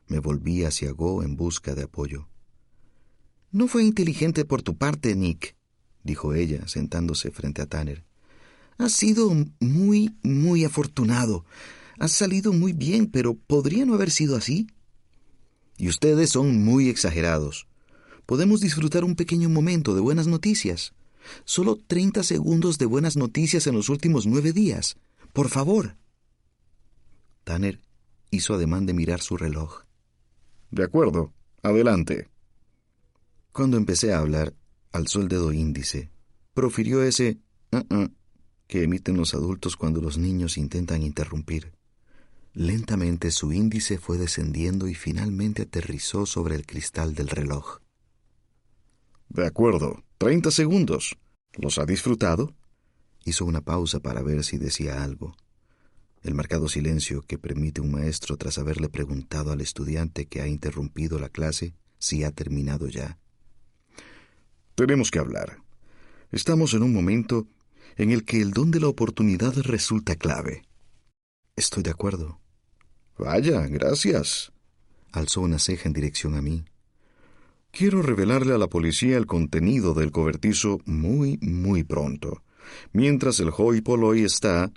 [0.07, 2.29] Me volví hacia Go en busca de apoyo.
[3.51, 5.57] No fue inteligente por tu parte, Nick,
[6.03, 8.05] dijo ella, sentándose frente a Tanner.
[8.79, 11.45] Has sido muy, muy afortunado.
[11.99, 14.67] Has salido muy bien, pero ¿podría no haber sido así?
[15.79, 17.69] Y ustedes son muy exagerados.
[18.27, 20.93] Podemos disfrutar un pequeño momento de buenas noticias.
[21.45, 24.97] Solo treinta segundos de buenas noticias en los últimos nueve días.
[25.33, 25.97] Por favor.
[27.45, 27.81] Tanner
[28.31, 29.84] hizo ademán de mirar su reloj.
[30.75, 31.33] De acuerdo.
[31.63, 32.29] Adelante.
[33.53, 34.55] Cuando empecé a hablar,
[34.91, 36.11] alzó el dedo índice.
[36.53, 37.39] Profirió ese
[37.71, 38.09] uh
[38.67, 41.75] que emiten los adultos cuando los niños intentan interrumpir.
[42.55, 47.79] Lentamente su índice fue descendiendo y finalmente aterrizó sobre el cristal del reloj.
[49.29, 50.03] De acuerdo.
[50.19, 51.17] Treinta segundos.
[51.53, 52.53] ¿Los ha disfrutado?
[53.25, 55.37] Hizo una pausa para ver si decía algo.
[56.25, 61.19] El marcado silencio que permite un maestro tras haberle preguntado al estudiante que ha interrumpido
[61.19, 63.19] la clase si ha terminado ya.
[64.75, 65.59] Tenemos que hablar.
[66.33, 67.47] Estamos en un momento
[67.97, 70.65] en el que el don de la oportunidad resulta clave.
[71.57, 72.41] Estoy de acuerdo.
[73.19, 74.51] Vaya, gracias.
[75.13, 76.65] Alzó una ceja en dirección a mí.
[77.71, 82.43] Quiero revelarle a la policía el contenido del cobertizo muy, muy pronto,
[82.93, 84.73] mientras el Hoi Polloi está...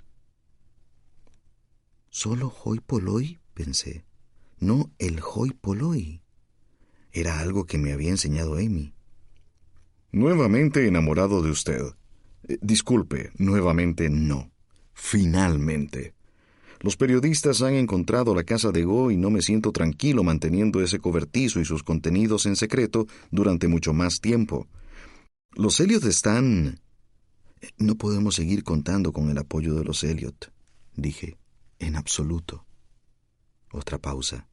[2.10, 3.38] ¿Solo Hoi Polloi?
[3.54, 4.04] pensé.
[4.58, 6.22] No el Hoi Polloi.
[7.12, 8.94] Era algo que me había enseñado Amy.
[10.10, 11.82] Nuevamente enamorado de usted.
[12.48, 14.50] Eh, disculpe, nuevamente no.
[14.94, 16.14] Finalmente.
[16.80, 21.00] Los periodistas han encontrado la casa de Go y no me siento tranquilo manteniendo ese
[21.00, 24.66] cobertizo y sus contenidos en secreto durante mucho más tiempo.
[25.52, 26.80] Los Elliot están...
[27.76, 30.52] No podemos seguir contando con el apoyo de los Elliot,
[30.94, 31.36] dije,
[31.78, 32.66] en absoluto.
[33.70, 34.48] Otra pausa.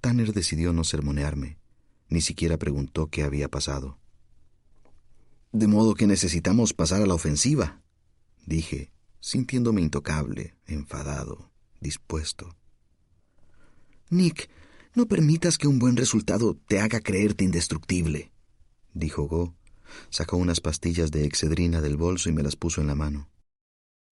[0.00, 1.58] Tanner decidió no sermonearme,
[2.08, 3.98] ni siquiera preguntó qué había pasado.
[5.52, 7.82] De modo que necesitamos pasar a la ofensiva,
[8.46, 11.50] dije, sintiéndome intocable, enfadado,
[11.80, 12.56] dispuesto.
[14.10, 14.50] Nick,
[14.94, 18.32] no permitas que un buen resultado te haga creerte indestructible,
[18.92, 19.54] dijo Go.
[20.10, 23.28] Sacó unas pastillas de excedrina del bolso y me las puso en la mano.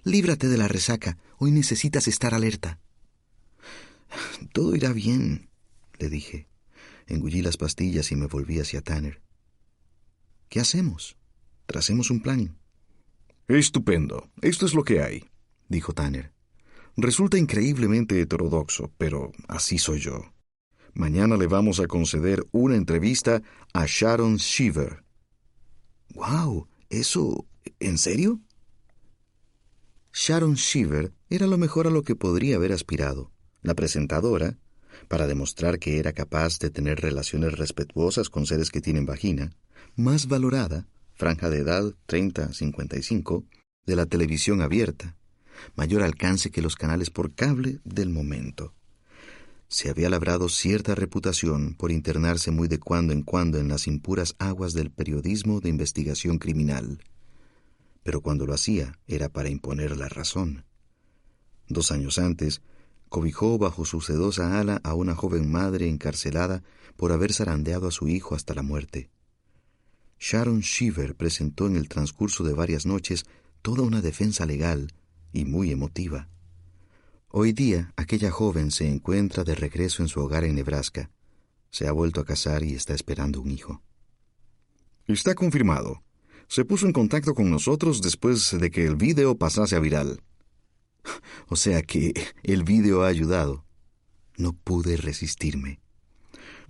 [0.04, 1.18] Líbrate de la resaca.
[1.42, 2.78] Hoy necesitas estar alerta.
[4.52, 5.48] Todo irá bien,
[5.98, 6.48] le dije.
[7.06, 9.22] Engullí las pastillas y me volví hacia Tanner.
[10.50, 11.16] ¿Qué hacemos?
[11.64, 12.58] Tracemos un plan.
[13.48, 14.28] Estupendo.
[14.42, 15.24] Esto es lo que hay,
[15.66, 16.30] dijo Tanner.
[16.98, 20.34] Resulta increíblemente heterodoxo, pero así soy yo.
[20.92, 23.40] Mañana le vamos a conceder una entrevista
[23.72, 25.04] a Sharon Shiver.
[26.14, 26.68] ¡Wow!
[26.90, 27.46] ¿Eso?
[27.78, 28.42] ¿En serio?
[30.12, 33.30] Sharon Shiver era lo mejor a lo que podría haber aspirado.
[33.62, 34.58] La presentadora,
[35.08, 39.52] para demostrar que era capaz de tener relaciones respetuosas con seres que tienen vagina,
[39.96, 43.44] más valorada, franja de edad 30-55,
[43.86, 45.16] de la televisión abierta,
[45.76, 48.74] mayor alcance que los canales por cable del momento.
[49.68, 54.34] Se había labrado cierta reputación por internarse muy de cuando en cuando en las impuras
[54.38, 56.98] aguas del periodismo de investigación criminal.
[58.02, 60.64] Pero cuando lo hacía era para imponer la razón.
[61.68, 62.62] Dos años antes,
[63.08, 66.62] cobijó bajo su sedosa ala a una joven madre encarcelada
[66.96, 69.10] por haber zarandeado a su hijo hasta la muerte.
[70.18, 73.24] Sharon Shiver presentó en el transcurso de varias noches
[73.62, 74.92] toda una defensa legal
[75.32, 76.28] y muy emotiva.
[77.28, 81.10] Hoy día aquella joven se encuentra de regreso en su hogar en Nebraska.
[81.70, 83.82] Se ha vuelto a casar y está esperando un hijo.
[85.06, 86.02] Está confirmado.
[86.50, 90.20] Se puso en contacto con nosotros después de que el vídeo pasase a viral.
[91.48, 93.64] O sea que el vídeo ha ayudado.
[94.36, 95.80] No pude resistirme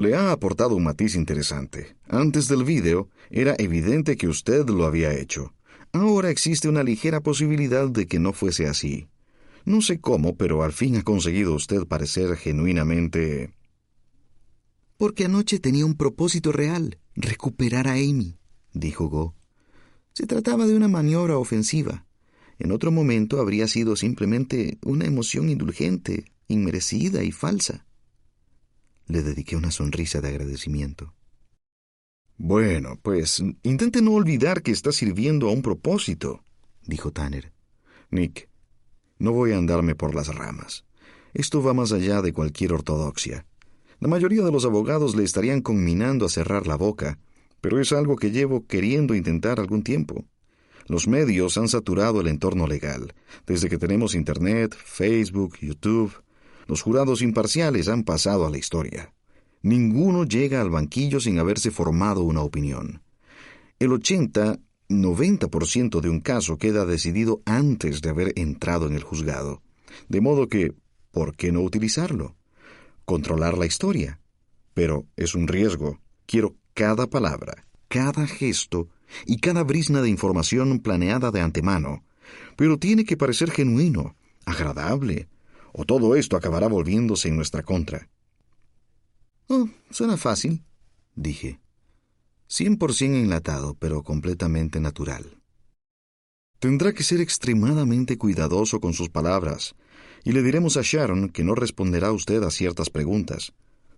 [0.01, 1.95] le ha aportado un matiz interesante.
[2.09, 5.53] Antes del vídeo, era evidente que usted lo había hecho.
[5.93, 9.09] Ahora existe una ligera posibilidad de que no fuese así.
[9.67, 13.53] No sé cómo, pero al fin ha conseguido usted parecer genuinamente...
[14.97, 18.39] Porque anoche tenía un propósito real, recuperar a Amy,
[18.73, 19.35] dijo Go.
[20.13, 22.07] Se trataba de una maniobra ofensiva.
[22.59, 27.87] En otro momento habría sido simplemente una emoción indulgente, inmerecida y falsa.
[29.07, 31.15] Le dediqué una sonrisa de agradecimiento.
[32.37, 36.43] Bueno, pues intente no olvidar que está sirviendo a un propósito,
[36.87, 37.53] dijo Tanner.
[38.11, 38.49] Nick,
[39.19, 40.85] no voy a andarme por las ramas.
[41.35, 43.47] Esto va más allá de cualquier ortodoxia.
[44.01, 47.19] La mayoría de los abogados le estarían conminando a cerrar la boca,
[47.61, 50.25] pero es algo que llevo queriendo intentar algún tiempo.
[50.87, 53.15] Los medios han saturado el entorno legal.
[53.47, 56.13] Desde que tenemos Internet, Facebook, YouTube,
[56.67, 59.13] los jurados imparciales han pasado a la historia.
[59.63, 63.03] Ninguno llega al banquillo sin haberse formado una opinión.
[63.79, 69.63] El 80-90% de un caso queda decidido antes de haber entrado en el juzgado.
[70.09, 70.75] De modo que,
[71.11, 72.37] ¿por qué no utilizarlo?
[73.05, 74.21] Controlar la historia.
[74.75, 76.01] Pero es un riesgo.
[76.27, 78.89] Quiero cada palabra, cada gesto
[79.27, 82.05] y cada brisna de información planeada de antemano.
[82.57, 85.29] Pero tiene que parecer genuino, agradable,
[85.73, 88.09] o todo esto acabará volviéndose en nuestra contra.
[89.49, 90.63] Oh, suena fácil,
[91.15, 91.61] dije.
[92.47, 95.41] Cien por cien enlatado, pero completamente natural.
[96.59, 99.75] Tendrá que ser extremadamente cuidadoso con sus palabras,
[100.25, 103.53] y le diremos a Sharon que no responderá usted a ciertas preguntas.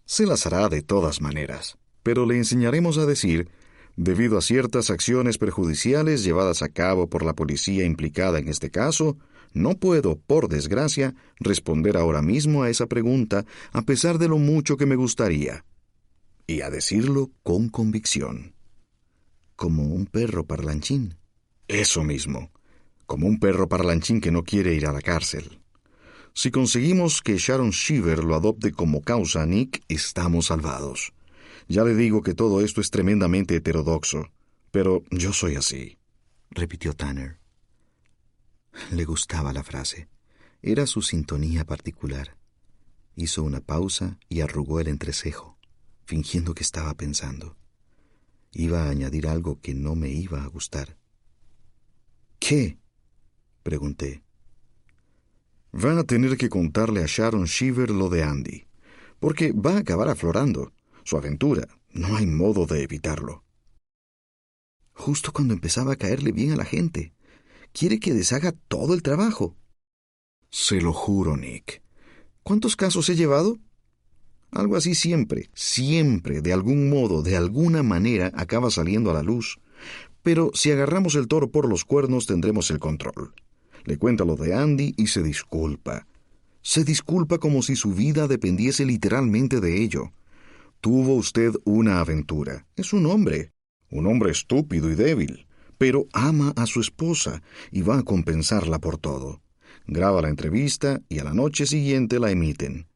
[0.04, 3.48] Se las hará de todas maneras, pero le enseñaremos a decir,
[3.96, 9.16] debido a ciertas acciones perjudiciales llevadas a cabo por la policía implicada en este caso,
[9.54, 14.76] no puedo, por desgracia, responder ahora mismo a esa pregunta a pesar de lo mucho
[14.76, 15.64] que me gustaría.
[16.46, 18.54] Y a decirlo con convicción.
[19.56, 21.16] Como un perro parlanchín.
[21.68, 22.50] Eso mismo.
[23.06, 25.60] Como un perro parlanchín que no quiere ir a la cárcel.
[26.34, 31.12] Si conseguimos que Sharon Shiver lo adopte como causa, Nick, estamos salvados.
[31.72, 34.30] Ya le digo que todo esto es tremendamente heterodoxo,
[34.70, 35.96] pero yo soy así,
[36.50, 37.38] repitió Tanner.
[38.90, 40.06] Le gustaba la frase.
[40.60, 42.36] Era su sintonía particular.
[43.16, 45.56] Hizo una pausa y arrugó el entrecejo,
[46.04, 47.56] fingiendo que estaba pensando.
[48.52, 50.98] Iba a añadir algo que no me iba a gustar.
[52.38, 52.76] ¿Qué?
[53.62, 54.22] pregunté.
[55.72, 58.66] Van a tener que contarle a Sharon Shiver lo de Andy,
[59.20, 60.74] porque va a acabar aflorando.
[61.04, 61.68] Su aventura.
[61.90, 63.44] No hay modo de evitarlo.
[64.94, 67.12] Justo cuando empezaba a caerle bien a la gente.
[67.72, 69.56] Quiere que deshaga todo el trabajo.
[70.50, 71.82] Se lo juro, Nick.
[72.42, 73.58] ¿Cuántos casos he llevado?
[74.50, 79.58] Algo así siempre, siempre, de algún modo, de alguna manera, acaba saliendo a la luz.
[80.22, 83.34] Pero si agarramos el toro por los cuernos tendremos el control.
[83.84, 86.06] Le cuenta lo de Andy y se disculpa.
[86.60, 90.12] Se disculpa como si su vida dependiese literalmente de ello.
[90.82, 92.66] Tuvo usted una aventura.
[92.76, 93.54] Es un hombre,
[93.90, 95.46] un hombre estúpido y débil
[95.82, 99.42] pero ama a su esposa y va a compensarla por todo.
[99.84, 102.86] Graba la entrevista y a la noche siguiente la emiten.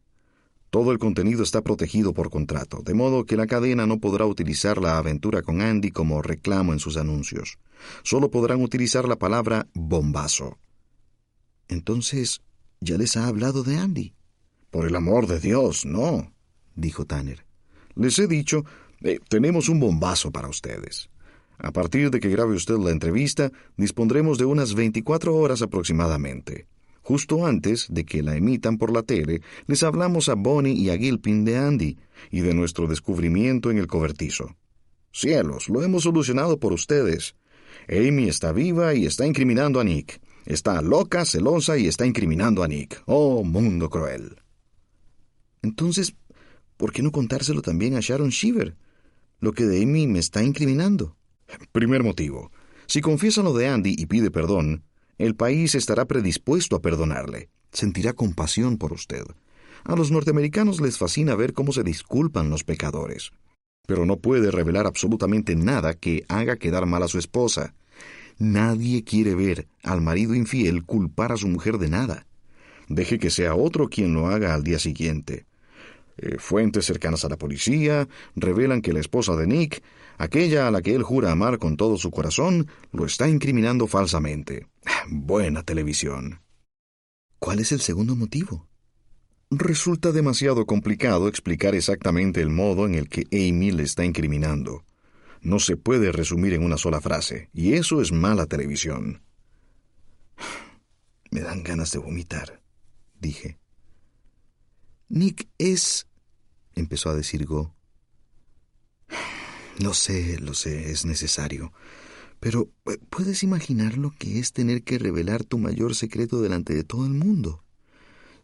[0.70, 4.80] Todo el contenido está protegido por contrato, de modo que la cadena no podrá utilizar
[4.80, 7.59] la aventura con Andy como reclamo en sus anuncios.
[8.05, 10.61] Solo podrán utilizar la palabra bombazo.
[11.66, 12.41] Entonces,
[12.80, 14.14] ¿ya les ha hablado de Andy?
[14.70, 16.32] Por el amor de Dios, no,
[16.76, 17.45] dijo Tanner.
[17.97, 18.64] Les he dicho,
[19.03, 21.09] eh, tenemos un bombazo para ustedes.
[21.59, 26.66] A partir de que grabe usted la entrevista, dispondremos de unas 24 horas aproximadamente.
[27.03, 30.99] Justo antes de que la emitan por la tele, les hablamos a Bonnie y a
[30.99, 31.97] Gilpin de Andy
[32.30, 34.57] y de nuestro descubrimiento en el cobertizo.
[35.12, 37.36] Cielos, lo hemos solucionado por ustedes.
[37.88, 40.20] Amy está viva y está incriminando a Nick.
[40.44, 43.03] Está loca, celosa y está incriminando a Nick.
[43.07, 44.36] Oh, mundo cruel.
[45.62, 46.14] Entonces,
[46.77, 48.77] ¿por qué no contárselo también a Sharon Shiver?
[49.41, 51.16] Lo que de Amy me está incriminando.
[51.72, 52.51] Primer motivo.
[52.87, 54.85] Si confiesa lo de Andy y pide perdón,
[55.18, 57.49] el país estará predispuesto a perdonarle.
[57.72, 59.24] Sentirá compasión por usted.
[59.85, 63.31] A los norteamericanos les fascina ver cómo se disculpan los pecadores.
[63.87, 67.74] Pero no puede revelar absolutamente nada que haga quedar mal a su esposa.
[68.39, 72.27] Nadie quiere ver al marido infiel culpar a su mujer de nada.
[72.89, 75.47] Deje que sea otro quien lo haga al día siguiente.
[76.18, 79.82] Eh, fuentes cercanas a la policía revelan que la esposa de Nick
[80.18, 84.66] Aquella a la que él jura amar con todo su corazón lo está incriminando falsamente.
[85.08, 86.40] Buena televisión.
[87.38, 88.66] ¿Cuál es el segundo motivo?
[89.50, 94.84] Resulta demasiado complicado explicar exactamente el modo en el que Amy le está incriminando.
[95.42, 99.22] No se puede resumir en una sola frase, y eso es mala televisión.
[101.30, 102.62] Me dan ganas de vomitar,
[103.20, 103.58] dije.
[105.09, 106.07] Nick es...
[106.74, 107.74] empezó a decir Go.
[109.78, 111.72] Lo sé, lo sé, es necesario.
[112.40, 116.84] Pero eh, ¿puedes imaginar lo que es tener que revelar tu mayor secreto delante de
[116.84, 117.64] todo el mundo?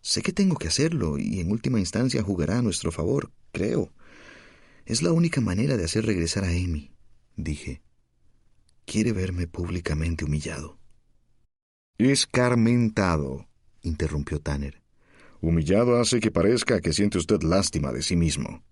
[0.03, 3.93] Sé que tengo que hacerlo y en última instancia jugará a nuestro favor, creo.
[4.85, 6.93] Es la única manera de hacer regresar a Amy,
[7.37, 7.83] dije.
[8.85, 10.79] Quiere verme públicamente humillado.
[11.99, 13.47] Escarmentado,
[13.83, 14.82] interrumpió Tanner.
[15.43, 18.65] Humillado hace que parezca que siente usted lástima de sí mismo.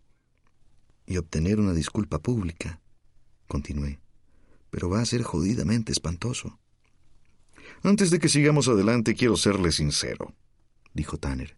[1.05, 2.81] Y obtener una disculpa pública,
[3.47, 4.01] continué
[4.71, 6.59] pero va a ser jodidamente espantoso.
[7.83, 10.35] Antes de que sigamos adelante, quiero serle sincero,
[10.95, 11.57] dijo Tanner.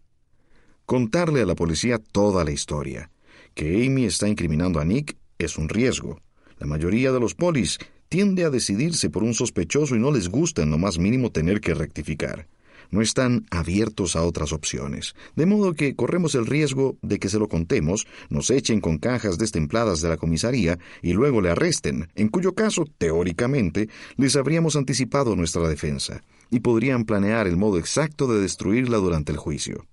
[0.85, 3.09] Contarle a la policía toda la historia.
[3.53, 6.19] Que Amy está incriminando a Nick es un riesgo.
[6.57, 7.77] La mayoría de los polis
[8.09, 11.61] tiende a decidirse por un sospechoso y no les gusta en lo más mínimo tener
[11.61, 12.47] que rectificar
[12.93, 17.39] no están abiertos a otras opciones, de modo que corremos el riesgo de que se
[17.39, 22.29] lo contemos, nos echen con cajas destempladas de la comisaría y luego le arresten, en
[22.29, 28.39] cuyo caso, teóricamente, les habríamos anticipado nuestra defensa, y podrían planear el modo exacto de
[28.39, 29.87] destruirla durante el juicio.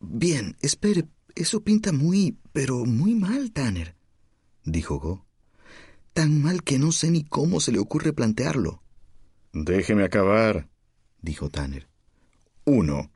[0.00, 1.06] Bien, espere,
[1.36, 3.94] eso pinta muy, pero muy mal, Tanner,
[4.64, 5.26] dijo Go.
[6.12, 8.82] Tan mal que no sé ni cómo se le ocurre plantearlo.
[9.52, 10.68] Déjeme acabar,
[11.22, 11.89] dijo Tanner.
[12.64, 13.10] Uno,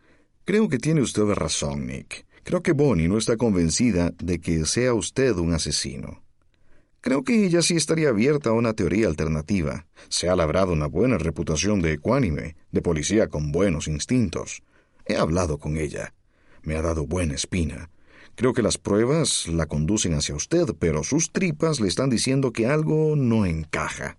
[0.45, 2.27] creo que tiene usted razón, Nick.
[2.45, 6.23] Creo que Bonnie no está convencida de que sea usted un asesino.
[7.01, 9.87] Creo que ella sí estaría abierta a una teoría alternativa.
[10.09, 14.63] Se ha labrado una buena reputación de ecuánime, de policía con buenos instintos.
[15.05, 16.15] He hablado con ella.
[16.63, 17.91] Me ha dado buena espina.
[18.37, 22.67] Creo que las pruebas la conducen hacia usted, pero sus tripas le están diciendo que
[22.67, 24.17] algo no encaja.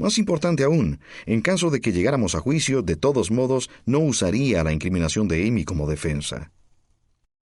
[0.00, 4.64] Más importante aún, en caso de que llegáramos a juicio, de todos modos, no usaría
[4.64, 6.52] la incriminación de Amy como defensa.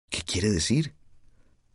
[0.08, 0.94] ¿Qué quiere decir?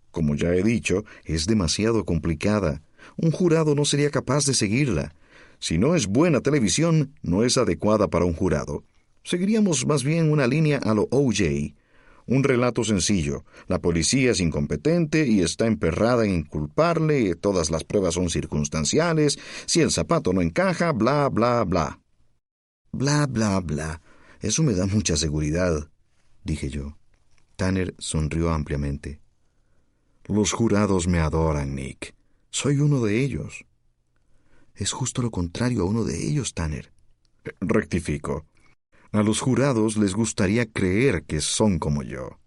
[0.10, 2.82] Como ya he dicho, es demasiado complicada.
[3.18, 5.14] Un jurado no sería capaz de seguirla.
[5.60, 8.84] Si no es buena televisión, no es adecuada para un jurado.
[9.24, 11.76] Seguiríamos más bien una línea a lo OJ,
[12.26, 13.46] un relato sencillo.
[13.68, 19.82] La policía es incompetente y está emperrada en inculparle, todas las pruebas son circunstanciales, si
[19.82, 22.00] el zapato no encaja, bla, bla, bla.
[22.92, 24.02] Bla, bla, bla.
[24.40, 25.90] Eso me da mucha seguridad,
[26.44, 26.98] dije yo.
[27.56, 29.22] Tanner sonrió ampliamente.
[30.26, 32.16] Los jurados me adoran, Nick.
[32.50, 33.66] Soy uno de ellos.
[34.76, 36.92] Es justo lo contrario a uno de ellos, Tanner.
[37.60, 38.46] Rectifico.
[39.14, 42.40] A los jurados les gustaría creer que son como yo.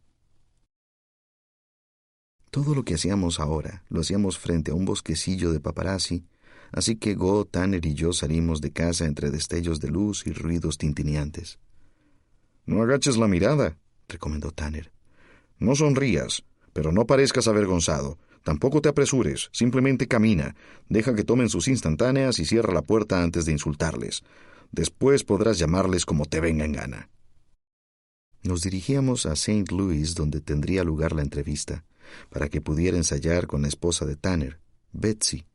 [2.51, 6.25] Todo lo que hacíamos ahora lo hacíamos frente a un bosquecillo de paparazzi,
[6.73, 10.77] así que Go, Tanner y yo salimos de casa entre destellos de luz y ruidos
[10.77, 11.61] tintineantes.
[12.64, 14.91] No agaches la mirada, recomendó Tanner.
[15.61, 16.43] No sonrías,
[16.73, 18.19] pero no parezcas avergonzado.
[18.43, 20.57] Tampoco te apresures, simplemente camina,
[20.89, 24.25] deja que tomen sus instantáneas y cierra la puerta antes de insultarles.
[24.73, 27.11] Después podrás llamarles como te venga en gana.
[28.43, 29.75] Nos dirigíamos a St.
[29.75, 31.85] Louis, donde tendría lugar la entrevista,
[32.31, 34.61] para que pudiera ensayar con la esposa de Tanner,
[34.93, 35.47] Betsy,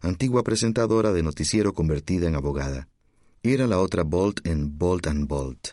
[0.00, 2.88] antigua presentadora de noticiero convertida en abogada.
[3.42, 5.68] Era la otra Bolt en Bolt and Bolt.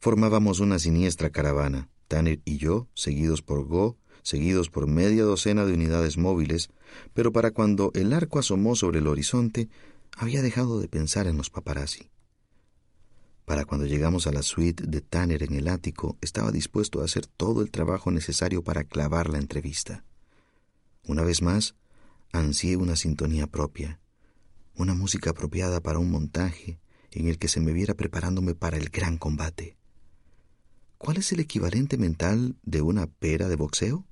[0.00, 5.74] Formábamos una siniestra caravana, Tanner y yo, seguidos por Go, seguidos por media docena de
[5.74, 6.70] unidades móviles,
[7.14, 9.68] pero para cuando el arco asomó sobre el horizonte,
[10.16, 12.10] había dejado de pensar en los paparazzi.
[13.44, 17.26] Para cuando llegamos a la suite de Tanner en el ático, estaba dispuesto a hacer
[17.26, 20.04] todo el trabajo necesario para clavar la entrevista.
[21.04, 21.74] Una vez más,
[22.32, 23.98] ansié una sintonía propia,
[24.76, 26.78] una música apropiada para un montaje
[27.10, 29.76] en el que se me viera preparándome para el gran combate.
[30.96, 34.06] ¿Cuál es el equivalente mental de una pera de boxeo?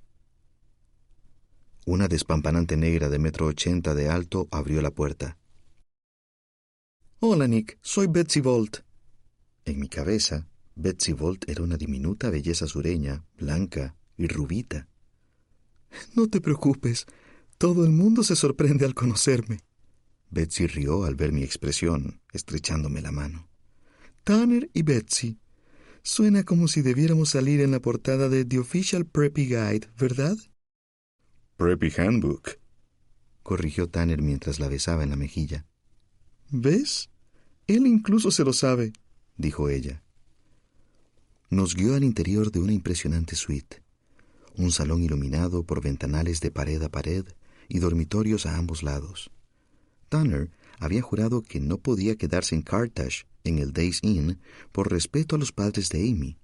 [1.86, 5.37] Una despampanante negra de metro ochenta de alto abrió la puerta.
[7.20, 7.78] Hola, Nick.
[7.82, 8.84] Soy Betsy Volt.
[9.64, 10.46] En mi cabeza,
[10.76, 14.86] Betsy Volt era una diminuta belleza sureña, blanca y rubita.
[16.14, 17.06] No te preocupes.
[17.58, 19.58] Todo el mundo se sorprende al conocerme.
[20.30, 23.48] Betsy rió al ver mi expresión, estrechándome la mano.
[24.22, 25.40] Tanner y Betsy.
[26.04, 30.36] Suena como si debiéramos salir en la portada de The Official Preppy Guide, ¿verdad?
[31.56, 32.60] Preppy Handbook,
[33.42, 35.66] corrigió Tanner mientras la besaba en la mejilla.
[36.50, 37.10] ¿Ves?
[37.66, 38.94] Él incluso se lo sabe,
[39.36, 40.02] dijo ella.
[41.50, 43.82] Nos guió al interior de una impresionante suite,
[44.56, 47.26] un salón iluminado por ventanales de pared a pared
[47.68, 49.30] y dormitorios a ambos lados.
[50.08, 54.40] Tanner había jurado que no podía quedarse en Carthage, en el Days Inn,
[54.72, 56.38] por respeto a los padres de Amy,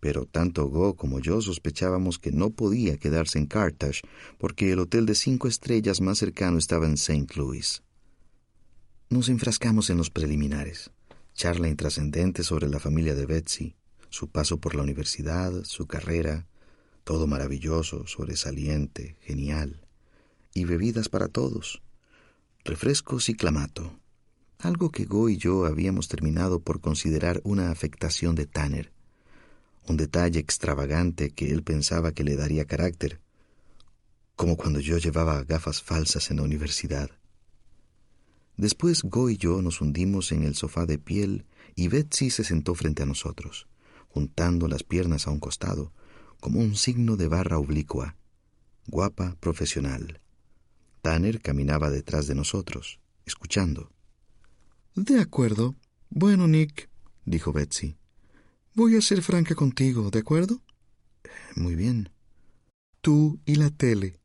[0.00, 4.00] pero tanto Go como yo sospechábamos que no podía quedarse en Carthage
[4.36, 7.34] porque el hotel de cinco estrellas más cercano estaba en St.
[7.36, 7.84] Louis.
[9.14, 10.90] Nos enfrascamos en los preliminares,
[11.34, 13.76] charla intrascendente sobre la familia de Betsy,
[14.08, 16.48] su paso por la universidad, su carrera,
[17.04, 19.86] todo maravilloso, sobresaliente, genial,
[20.52, 21.80] y bebidas para todos,
[22.64, 24.00] refrescos y clamato,
[24.58, 28.90] algo que Go y yo habíamos terminado por considerar una afectación de Tanner,
[29.86, 33.20] un detalle extravagante que él pensaba que le daría carácter,
[34.34, 37.12] como cuando yo llevaba gafas falsas en la universidad.
[38.56, 41.44] Después Go y yo nos hundimos en el sofá de piel
[41.74, 43.66] y Betsy se sentó frente a nosotros,
[44.08, 45.92] juntando las piernas a un costado,
[46.40, 48.16] como un signo de barra oblicua.
[48.86, 50.20] Guapa, profesional.
[51.02, 53.90] Tanner caminaba detrás de nosotros, escuchando.
[54.94, 55.74] De acuerdo.
[56.10, 56.88] Bueno, Nick,
[57.24, 57.96] dijo Betsy.
[58.74, 60.60] Voy a ser franca contigo, ¿de acuerdo?
[61.56, 62.10] Muy bien.
[63.00, 64.20] Tú y la tele.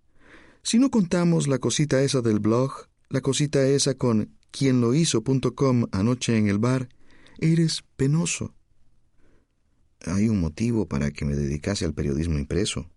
[0.61, 6.47] Si no contamos la cosita esa del blog, la cosita esa con quienlohizo.com anoche en
[6.47, 6.89] el bar,
[7.39, 8.53] eres penoso.
[10.05, 12.89] Hay un motivo para que me dedicase al periodismo impreso,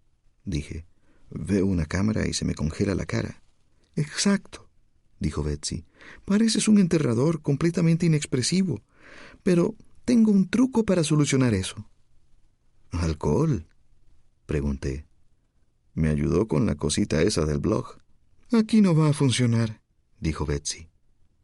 [0.44, 0.86] dije.
[1.30, 3.42] Veo una cámara y se me congela la cara.
[3.96, 4.68] Exacto,
[5.18, 5.86] dijo Betsy.
[6.26, 8.82] Pareces un enterrador completamente inexpresivo.
[9.42, 11.88] Pero tengo un truco para solucionar eso.
[12.90, 13.66] ¿Alcohol?
[14.44, 15.06] pregunté.
[15.94, 17.96] Me ayudó con la cosita esa del blog.
[18.52, 19.81] Aquí no va a funcionar
[20.22, 20.88] dijo Betsy.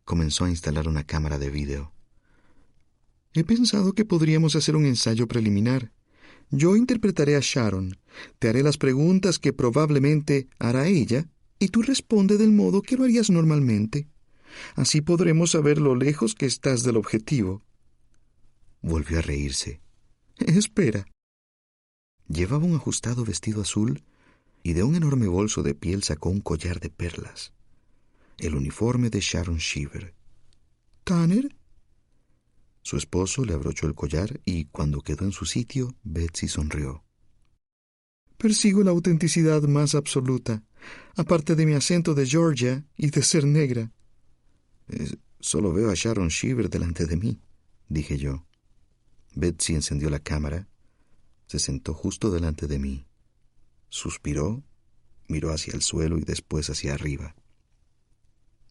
[0.05, 1.93] Comenzó a instalar una cámara de vídeo.
[3.35, 5.93] He pensado que podríamos hacer un ensayo preliminar.
[6.51, 7.99] Yo interpretaré a Sharon,
[8.39, 13.05] te haré las preguntas que probablemente hará ella, y tú responde del modo que lo
[13.05, 14.09] harías normalmente.
[14.77, 17.63] Así podremos saber lo lejos que estás del objetivo.
[18.81, 19.81] Volvió a reírse.
[20.39, 21.05] Espera.
[22.29, 24.05] Llevaba un ajustado vestido azul
[24.63, 27.53] y de un enorme bolso de piel sacó un collar de perlas
[28.39, 30.15] el uniforme de Sharon Shiver.
[31.05, 31.55] ¿Tanner?
[32.83, 37.05] Su esposo le abrochó el collar y cuando quedó en su sitio, Betsy sonrió.
[38.39, 40.63] Persigo la autenticidad más absoluta,
[41.17, 43.93] aparte de mi acento de Georgia y de ser negra.
[45.41, 47.43] solo veo a Sharon Shiver delante de mí,
[47.89, 48.47] dije yo.
[49.35, 50.69] Betsy encendió la cámara,
[51.47, 53.07] se sentó justo delante de mí,
[53.89, 54.63] suspiró,
[55.27, 57.35] miró hacia el suelo y después hacia arriba.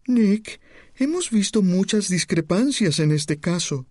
[0.07, 0.61] Nick,
[0.95, 3.87] hemos visto muchas discrepancias en este caso,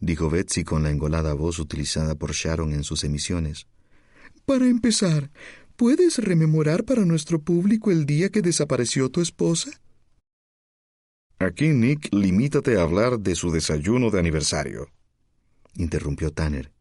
[0.00, 3.66] dijo Betsy con la engolada voz utilizada por Sharon en sus emisiones.
[4.44, 5.32] Para empezar,
[5.74, 9.72] ¿puedes rememorar para nuestro público el día que desapareció tu esposa?
[11.40, 14.92] Aquí, Nick, limítate a hablar de su desayuno de aniversario,
[15.74, 16.72] interrumpió Tanner.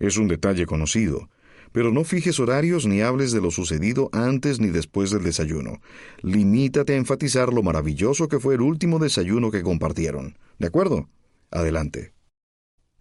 [0.00, 1.30] Es un detalle conocido,
[1.72, 5.80] pero no fijes horarios ni hables de lo sucedido antes ni después del desayuno.
[6.20, 10.38] Limítate a enfatizar lo maravilloso que fue el último desayuno que compartieron.
[10.58, 11.08] ¿De acuerdo?
[11.50, 12.12] Adelante.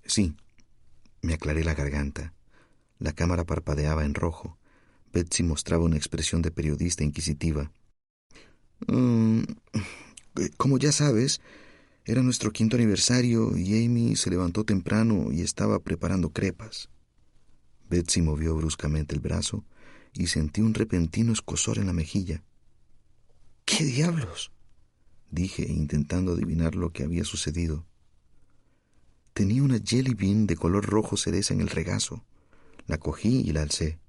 [0.06, 0.34] Sí.
[1.22, 2.34] Me aclaré la garganta.
[2.98, 4.58] La cámara parpadeaba en rojo.
[5.14, 7.72] Betsy mostraba una expresión de periodista inquisitiva.
[8.88, 9.42] Mm,
[10.58, 11.42] como ya sabes,
[12.06, 16.90] era nuestro quinto aniversario y Amy se levantó temprano y estaba preparando crepas.
[17.92, 19.66] Betsy movió bruscamente el brazo
[20.14, 22.42] y sentí un repentino escosor en la mejilla.
[23.66, 24.52] ¿Qué diablos?
[25.30, 27.86] dije, intentando adivinar lo que había sucedido.
[29.34, 32.24] Tenía una jelly bean de color rojo cereza en el regazo.
[32.88, 34.00] La cogí y la alcé.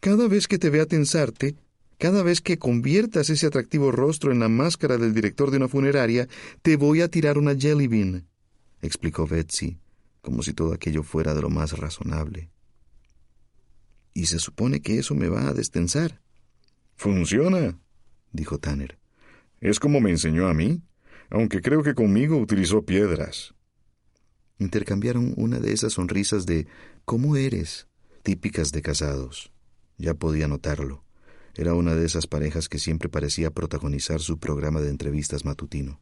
[0.00, 1.56] Cada vez que te vea tensarte,
[1.98, 6.28] cada vez que conviertas ese atractivo rostro en la máscara del director de una funeraria,
[6.60, 8.28] te voy a tirar una jelly bean,
[8.82, 9.78] explicó Betsy,
[10.20, 12.50] como si todo aquello fuera de lo más razonable
[14.14, 16.20] y se supone que eso me va a destensar.
[16.96, 17.78] Funciona,
[18.32, 18.98] dijo Tanner.
[19.60, 20.82] Es como me enseñó a mí,
[21.30, 23.54] aunque creo que conmigo utilizó piedras.
[24.58, 26.66] Intercambiaron una de esas sonrisas de
[27.04, 27.86] ¿cómo eres?
[28.22, 29.52] típicas de casados.
[29.96, 31.04] Ya podía notarlo.
[31.54, 36.00] Era una de esas parejas que siempre parecía protagonizar su programa de entrevistas matutino.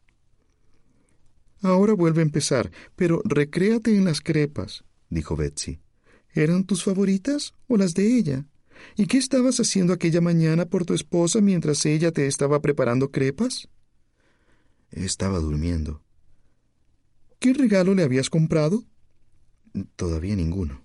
[1.62, 5.80] Ahora vuelve a empezar, pero recréate en las crepas, dijo Betsy.
[6.36, 8.44] ¿Eran tus favoritas o las de ella?
[8.94, 13.68] ¿Y qué estabas haciendo aquella mañana por tu esposa mientras ella te estaba preparando crepas?
[14.90, 16.02] Estaba durmiendo.
[17.38, 18.84] ¿Qué regalo le habías comprado?
[19.96, 20.82] Todavía ninguno.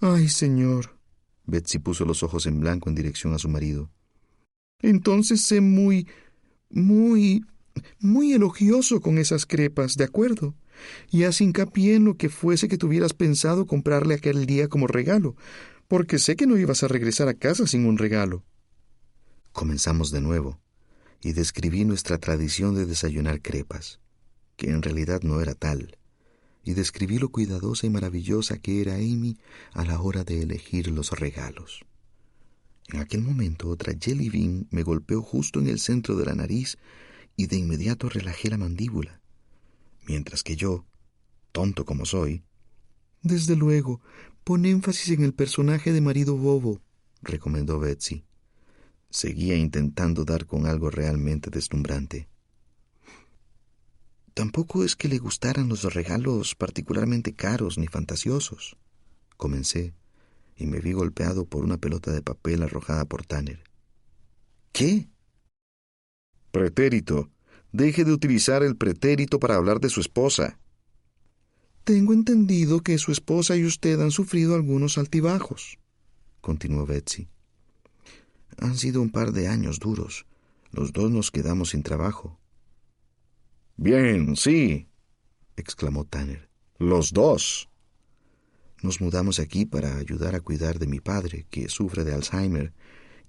[0.00, 0.98] Ay, señor.
[1.46, 3.90] Betsy puso los ojos en blanco en dirección a su marido.
[4.80, 6.06] Entonces sé muy,
[6.68, 7.46] muy,
[7.98, 10.54] muy elogioso con esas crepas, ¿de acuerdo?
[11.10, 15.36] Y haz hincapié en lo que fuese que tuvieras pensado comprarle aquel día como regalo,
[15.88, 18.44] porque sé que no ibas a regresar a casa sin un regalo.
[19.52, 20.60] Comenzamos de nuevo,
[21.20, 24.00] y describí nuestra tradición de desayunar crepas,
[24.56, 25.96] que en realidad no era tal,
[26.64, 29.38] y describí lo cuidadosa y maravillosa que era Amy
[29.72, 31.84] a la hora de elegir los regalos.
[32.88, 36.76] En aquel momento otra jelly bean me golpeó justo en el centro de la nariz
[37.36, 39.20] y de inmediato relajé la mandíbula,
[40.06, 40.84] mientras que yo,
[41.52, 42.44] tonto como soy,
[43.24, 44.02] desde luego,
[44.44, 46.82] pon énfasis en el personaje de marido bobo,
[47.22, 48.22] recomendó Betsy.
[49.08, 52.28] Seguía intentando dar con algo realmente deslumbrante.
[54.34, 58.76] Tampoco es que le gustaran los regalos particularmente caros ni fantasiosos.
[59.38, 59.94] Comencé
[60.56, 63.64] y me vi golpeado por una pelota de papel arrojada por Tanner.
[64.72, 65.08] ¿Qué?
[66.50, 67.30] Pretérito.
[67.74, 70.60] Deje de utilizar el pretérito para hablar de su esposa.
[71.82, 75.80] Tengo entendido que su esposa y usted han sufrido algunos altibajos,
[76.40, 77.26] continuó Betsy.
[78.58, 80.24] Han sido un par de años duros.
[80.70, 82.38] Los dos nos quedamos sin trabajo.
[83.76, 84.86] Bien, sí,
[85.56, 86.48] exclamó Tanner.
[86.78, 87.68] Los dos.
[88.82, 92.72] Nos mudamos aquí para ayudar a cuidar de mi padre, que sufre de Alzheimer,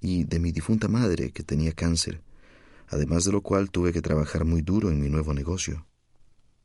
[0.01, 2.21] y de mi difunta madre, que tenía cáncer,
[2.87, 5.87] además de lo cual tuve que trabajar muy duro en mi nuevo negocio.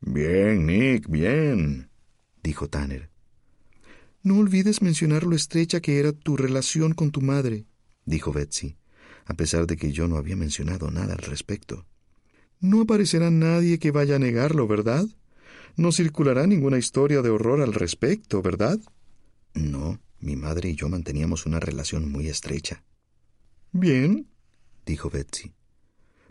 [0.01, 1.91] Bien, Nick, bien,
[2.43, 3.11] dijo Tanner.
[4.23, 7.67] No olvides mencionar lo estrecha que era tu relación con tu madre,
[8.05, 8.77] dijo Betsy,
[9.25, 11.87] a pesar de que yo no había mencionado nada al respecto.
[12.61, 15.07] No aparecerá nadie que vaya a negarlo, ¿verdad?
[15.77, 18.79] No circulará ninguna historia de horror al respecto, ¿verdad?
[19.55, 22.85] No, mi madre y yo manteníamos una relación muy estrecha.
[23.73, 24.29] Bien,
[24.85, 25.55] dijo Betsy.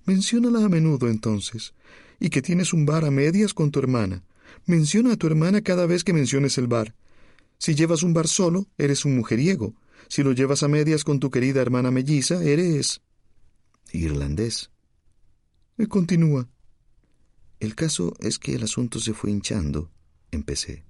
[0.09, 1.75] Menciónala a menudo entonces,
[2.19, 4.23] y que tienes un bar a medias con tu hermana.
[4.65, 6.95] Menciona a tu hermana cada vez que menciones el bar.
[7.59, 9.75] Si llevas un bar solo, eres un mujeriego.
[10.07, 13.01] Si lo llevas a medias con tu querida hermana melliza, eres...
[13.91, 14.71] irlandés.
[15.87, 16.49] Continúa.
[17.59, 19.91] El caso es que el asunto se fue hinchando.
[20.31, 20.85] Empecé.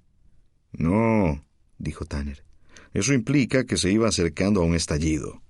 [0.72, 1.44] No,
[1.76, 2.42] dijo Tanner.
[2.94, 5.42] Eso implica que se iba acercando a un estallido.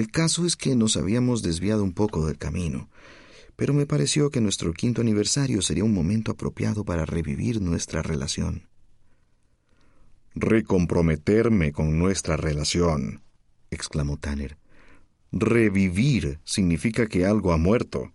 [0.00, 2.88] El caso es que nos habíamos desviado un poco del camino,
[3.54, 8.66] pero me pareció que nuestro quinto aniversario sería un momento apropiado para revivir nuestra relación.
[10.34, 13.20] Recomprometerme con nuestra relación,
[13.70, 14.56] exclamó Tanner.
[15.32, 18.14] Revivir significa que algo ha muerto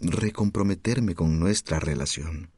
[0.00, 2.50] recomprometerme con nuestra relación.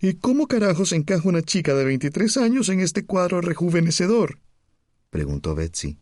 [0.00, 4.38] ¿Y cómo carajos encaja una chica de veintitrés años en este cuadro rejuvenecedor?
[5.10, 6.01] preguntó Betsy.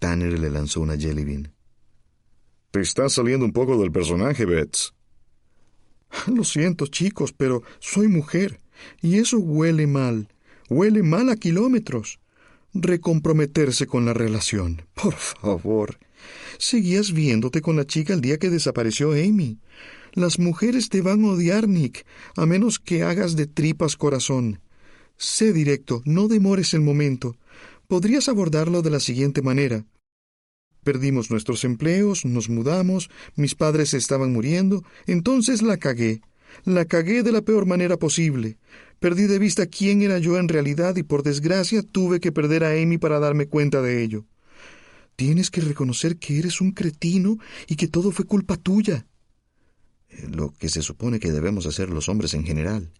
[0.00, 1.52] Tanner le lanzó una jelly bean.
[2.72, 4.94] Te estás saliendo un poco del personaje, Bets.
[6.34, 8.60] Lo siento, chicos, pero soy mujer,
[9.00, 10.28] y eso huele mal.
[10.68, 12.18] Huele mal a kilómetros.
[12.72, 14.82] Recomprometerse con la relación.
[14.94, 15.98] Por favor.
[16.58, 19.58] Seguías viéndote con la chica el día que desapareció Amy.
[20.12, 24.60] Las mujeres te van a odiar, Nick, a menos que hagas de tripas corazón.
[25.16, 27.36] Sé directo, no demores el momento.
[27.90, 29.84] Podrías abordarlo de la siguiente manera.
[30.84, 36.20] Perdimos nuestros empleos, nos mudamos, mis padres estaban muriendo, entonces la cagué.
[36.64, 38.58] La cagué de la peor manera posible.
[39.00, 42.80] Perdí de vista quién era yo en realidad y por desgracia tuve que perder a
[42.80, 44.24] Amy para darme cuenta de ello.
[45.16, 49.08] Tienes que reconocer que eres un cretino y que todo fue culpa tuya.
[50.10, 52.92] Eh, lo que se supone que debemos hacer los hombres en general,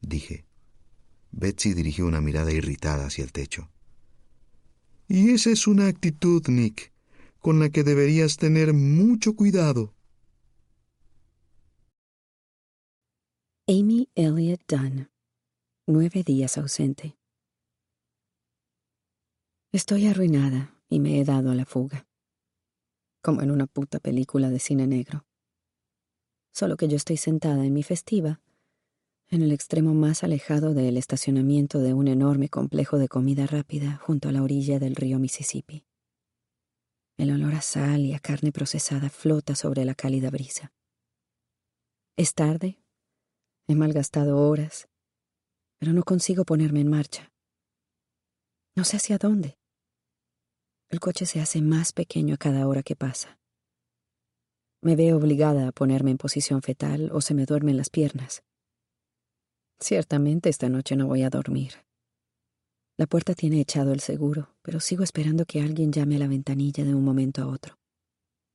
[0.00, 0.44] dije.
[1.32, 3.68] Betsy dirigió una mirada irritada hacia el techo.
[5.12, 6.92] Y esa es una actitud, Nick,
[7.40, 9.92] con la que deberías tener mucho cuidado.
[13.66, 15.10] Amy Elliott Dunn.
[15.88, 17.18] Nueve días ausente.
[19.72, 22.06] Estoy arruinada, y me he dado a la fuga.
[23.20, 25.26] Como en una puta película de cine negro.
[26.52, 28.40] Solo que yo estoy sentada en mi festiva,
[29.30, 34.28] en el extremo más alejado del estacionamiento de un enorme complejo de comida rápida junto
[34.28, 35.86] a la orilla del río Mississippi.
[37.16, 40.72] El olor a sal y a carne procesada flota sobre la cálida brisa.
[42.16, 42.82] Es tarde,
[43.68, 44.88] he malgastado horas,
[45.78, 47.32] pero no consigo ponerme en marcha.
[48.74, 49.58] No sé hacia dónde.
[50.88, 53.38] El coche se hace más pequeño a cada hora que pasa.
[54.82, 58.42] Me veo obligada a ponerme en posición fetal o se me duermen las piernas.
[59.80, 61.72] Ciertamente esta noche no voy a dormir.
[62.98, 66.84] La puerta tiene echado el seguro, pero sigo esperando que alguien llame a la ventanilla
[66.84, 67.78] de un momento a otro.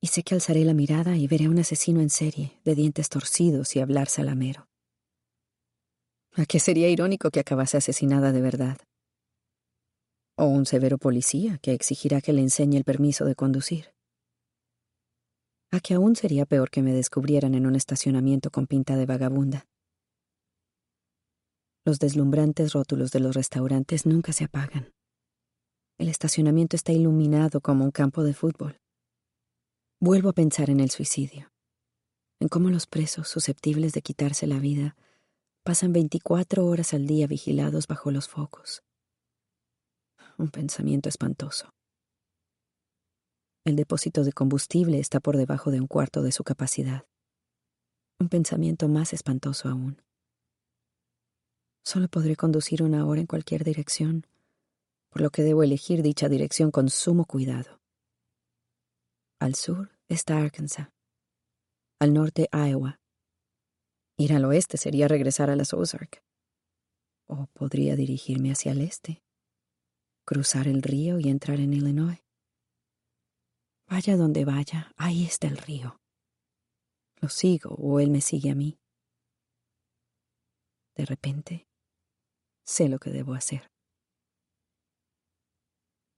[0.00, 3.08] Y sé que alzaré la mirada y veré a un asesino en serie, de dientes
[3.08, 4.68] torcidos y hablar salamero.
[6.34, 8.78] ¿A qué sería irónico que acabase asesinada de verdad?
[10.36, 13.94] O un severo policía que exigirá que le enseñe el permiso de conducir.
[15.72, 19.66] A que aún sería peor que me descubrieran en un estacionamiento con pinta de vagabunda.
[21.86, 24.92] Los deslumbrantes rótulos de los restaurantes nunca se apagan.
[25.98, 28.80] El estacionamiento está iluminado como un campo de fútbol.
[30.00, 31.52] Vuelvo a pensar en el suicidio,
[32.40, 34.96] en cómo los presos susceptibles de quitarse la vida
[35.62, 38.82] pasan 24 horas al día vigilados bajo los focos.
[40.38, 41.70] Un pensamiento espantoso.
[43.64, 47.06] El depósito de combustible está por debajo de un cuarto de su capacidad.
[48.18, 50.02] Un pensamiento más espantoso aún.
[51.86, 54.26] Solo podré conducir una hora en cualquier dirección,
[55.08, 57.80] por lo que debo elegir dicha dirección con sumo cuidado.
[59.38, 60.88] Al sur está Arkansas.
[62.00, 62.98] Al norte, Iowa.
[64.18, 66.24] Ir al oeste sería regresar a las Ozark.
[67.28, 69.22] O podría dirigirme hacia el este,
[70.24, 72.18] cruzar el río y entrar en Illinois.
[73.88, 76.00] Vaya donde vaya, ahí está el río.
[77.20, 78.76] Lo sigo o él me sigue a mí.
[80.96, 81.65] De repente,
[82.66, 83.62] sé lo que debo hacer.